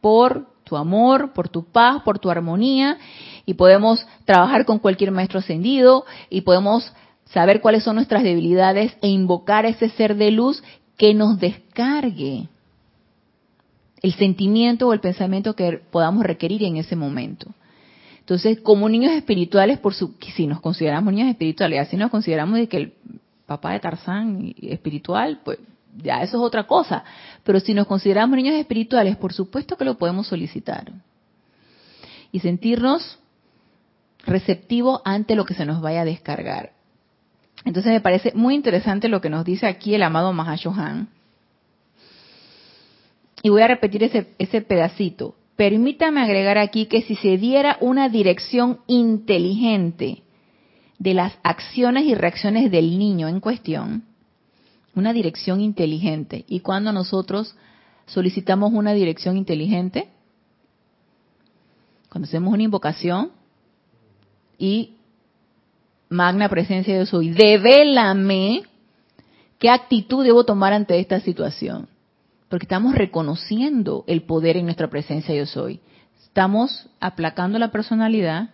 [0.00, 2.98] por tu amor, por tu paz, por tu armonía,
[3.46, 6.92] y podemos trabajar con cualquier maestro ascendido, y podemos
[7.26, 10.62] saber cuáles son nuestras debilidades e invocar ese ser de luz
[10.96, 12.48] que nos descargue
[14.02, 17.46] el sentimiento o el pensamiento que podamos requerir en ese momento.
[18.20, 22.68] Entonces, como niños espirituales, por su, si nos consideramos niños espirituales, así nos consideramos de
[22.68, 22.92] que el
[23.46, 25.58] papá de Tarzán espiritual, pues
[25.96, 27.04] ya eso es otra cosa.
[27.42, 30.92] Pero si nos consideramos niños espirituales, por supuesto que lo podemos solicitar.
[32.32, 33.18] Y sentirnos
[34.26, 36.72] receptivos ante lo que se nos vaya a descargar.
[37.64, 41.08] Entonces me parece muy interesante lo que nos dice aquí el amado Mahashohan.
[43.42, 45.34] Y voy a repetir ese, ese pedacito.
[45.56, 50.22] Permítame agregar aquí que si se diera una dirección inteligente
[50.98, 54.04] de las acciones y reacciones del niño en cuestión,
[54.94, 57.56] una dirección inteligente, y cuando nosotros
[58.06, 60.08] solicitamos una dirección inteligente,
[62.10, 63.32] cuando hacemos una invocación
[64.58, 64.94] y
[66.08, 68.62] magna presencia de soy, devélame
[69.58, 71.88] qué actitud debo tomar ante esta situación.
[72.48, 75.80] Porque estamos reconociendo el poder en nuestra presencia yo soy.
[76.22, 78.50] Estamos aplacando la personalidad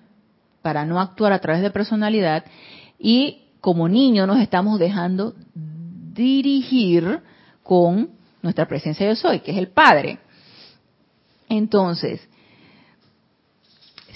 [0.62, 2.44] para no actuar a través de personalidad
[2.98, 5.34] y como niño nos estamos dejando
[6.12, 7.20] dirigir
[7.62, 8.10] con
[8.42, 10.18] nuestra presencia yo soy, que es el Padre.
[11.48, 12.20] Entonces,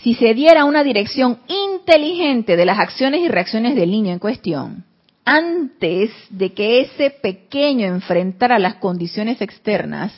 [0.02, 4.84] si se diera una dirección inteligente de las acciones y reacciones del niño en cuestión,
[5.24, 10.12] antes de que ese pequeño enfrentara las condiciones externas,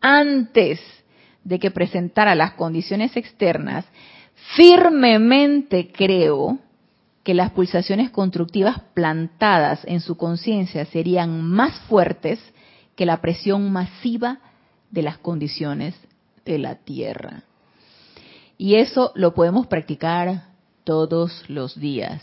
[0.00, 0.80] antes
[1.44, 3.86] de que presentara las condiciones externas,
[4.56, 6.58] firmemente creo
[7.30, 12.40] que las pulsaciones constructivas plantadas en su conciencia serían más fuertes
[12.96, 14.40] que la presión masiva
[14.90, 15.94] de las condiciones
[16.44, 17.44] de la Tierra.
[18.58, 20.48] Y eso lo podemos practicar
[20.82, 22.20] todos los días.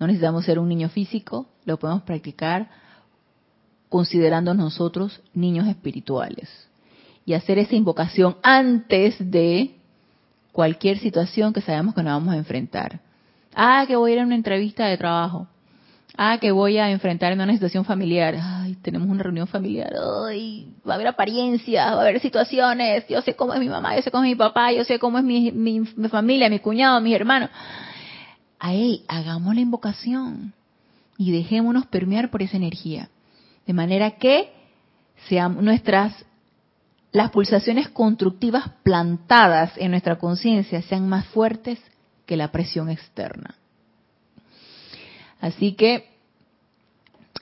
[0.00, 2.68] No necesitamos ser un niño físico, lo podemos practicar
[3.88, 6.50] considerando nosotros niños espirituales.
[7.24, 9.76] Y hacer esa invocación antes de
[10.50, 13.00] cualquier situación que sabemos que nos vamos a enfrentar.
[13.54, 15.46] Ah, que voy a ir a una entrevista de trabajo.
[16.16, 18.36] Ah, que voy a enfrentar en una situación familiar.
[18.38, 19.92] Ay, tenemos una reunión familiar.
[20.28, 23.06] Ay, va a haber apariencias, va a haber situaciones.
[23.08, 25.18] Yo sé cómo es mi mamá, yo sé cómo es mi papá, yo sé cómo
[25.18, 27.50] es mi, mi, familia, mi cuñado, mis hermanos.
[28.58, 30.52] Ahí, hagamos la invocación
[31.16, 33.08] y dejémonos permear por esa energía.
[33.66, 34.52] De manera que
[35.28, 36.12] sean nuestras,
[37.12, 41.78] las pulsaciones constructivas plantadas en nuestra conciencia sean más fuertes
[42.30, 43.56] que la presión externa.
[45.40, 46.10] Así que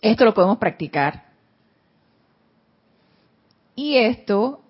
[0.00, 1.26] esto lo podemos practicar.
[3.74, 4.62] Y esto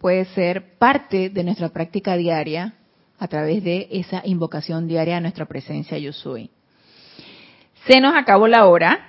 [0.00, 2.74] puede ser parte de nuestra práctica diaria
[3.20, 6.50] a través de esa invocación diaria a nuestra presencia yo soy.
[7.86, 9.06] Se nos acabó la hora.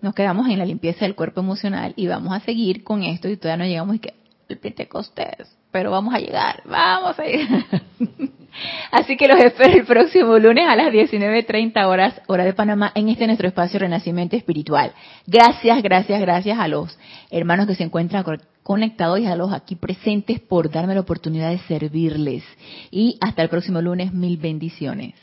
[0.00, 3.36] Nos quedamos en la limpieza del cuerpo emocional y vamos a seguir con esto y
[3.36, 4.14] todavía no llegamos y que
[4.48, 7.64] el Pentecostés, pero vamos a llegar, vamos a llegar.
[8.90, 13.08] Así que los espero el próximo lunes a las 19.30 horas, hora de Panamá, en
[13.08, 14.92] este nuestro espacio Renacimiento Espiritual.
[15.26, 16.98] Gracias, gracias, gracias a los
[17.30, 18.24] hermanos que se encuentran
[18.62, 22.42] conectados y a los aquí presentes por darme la oportunidad de servirles.
[22.90, 25.12] Y hasta el próximo lunes, mil bendiciones.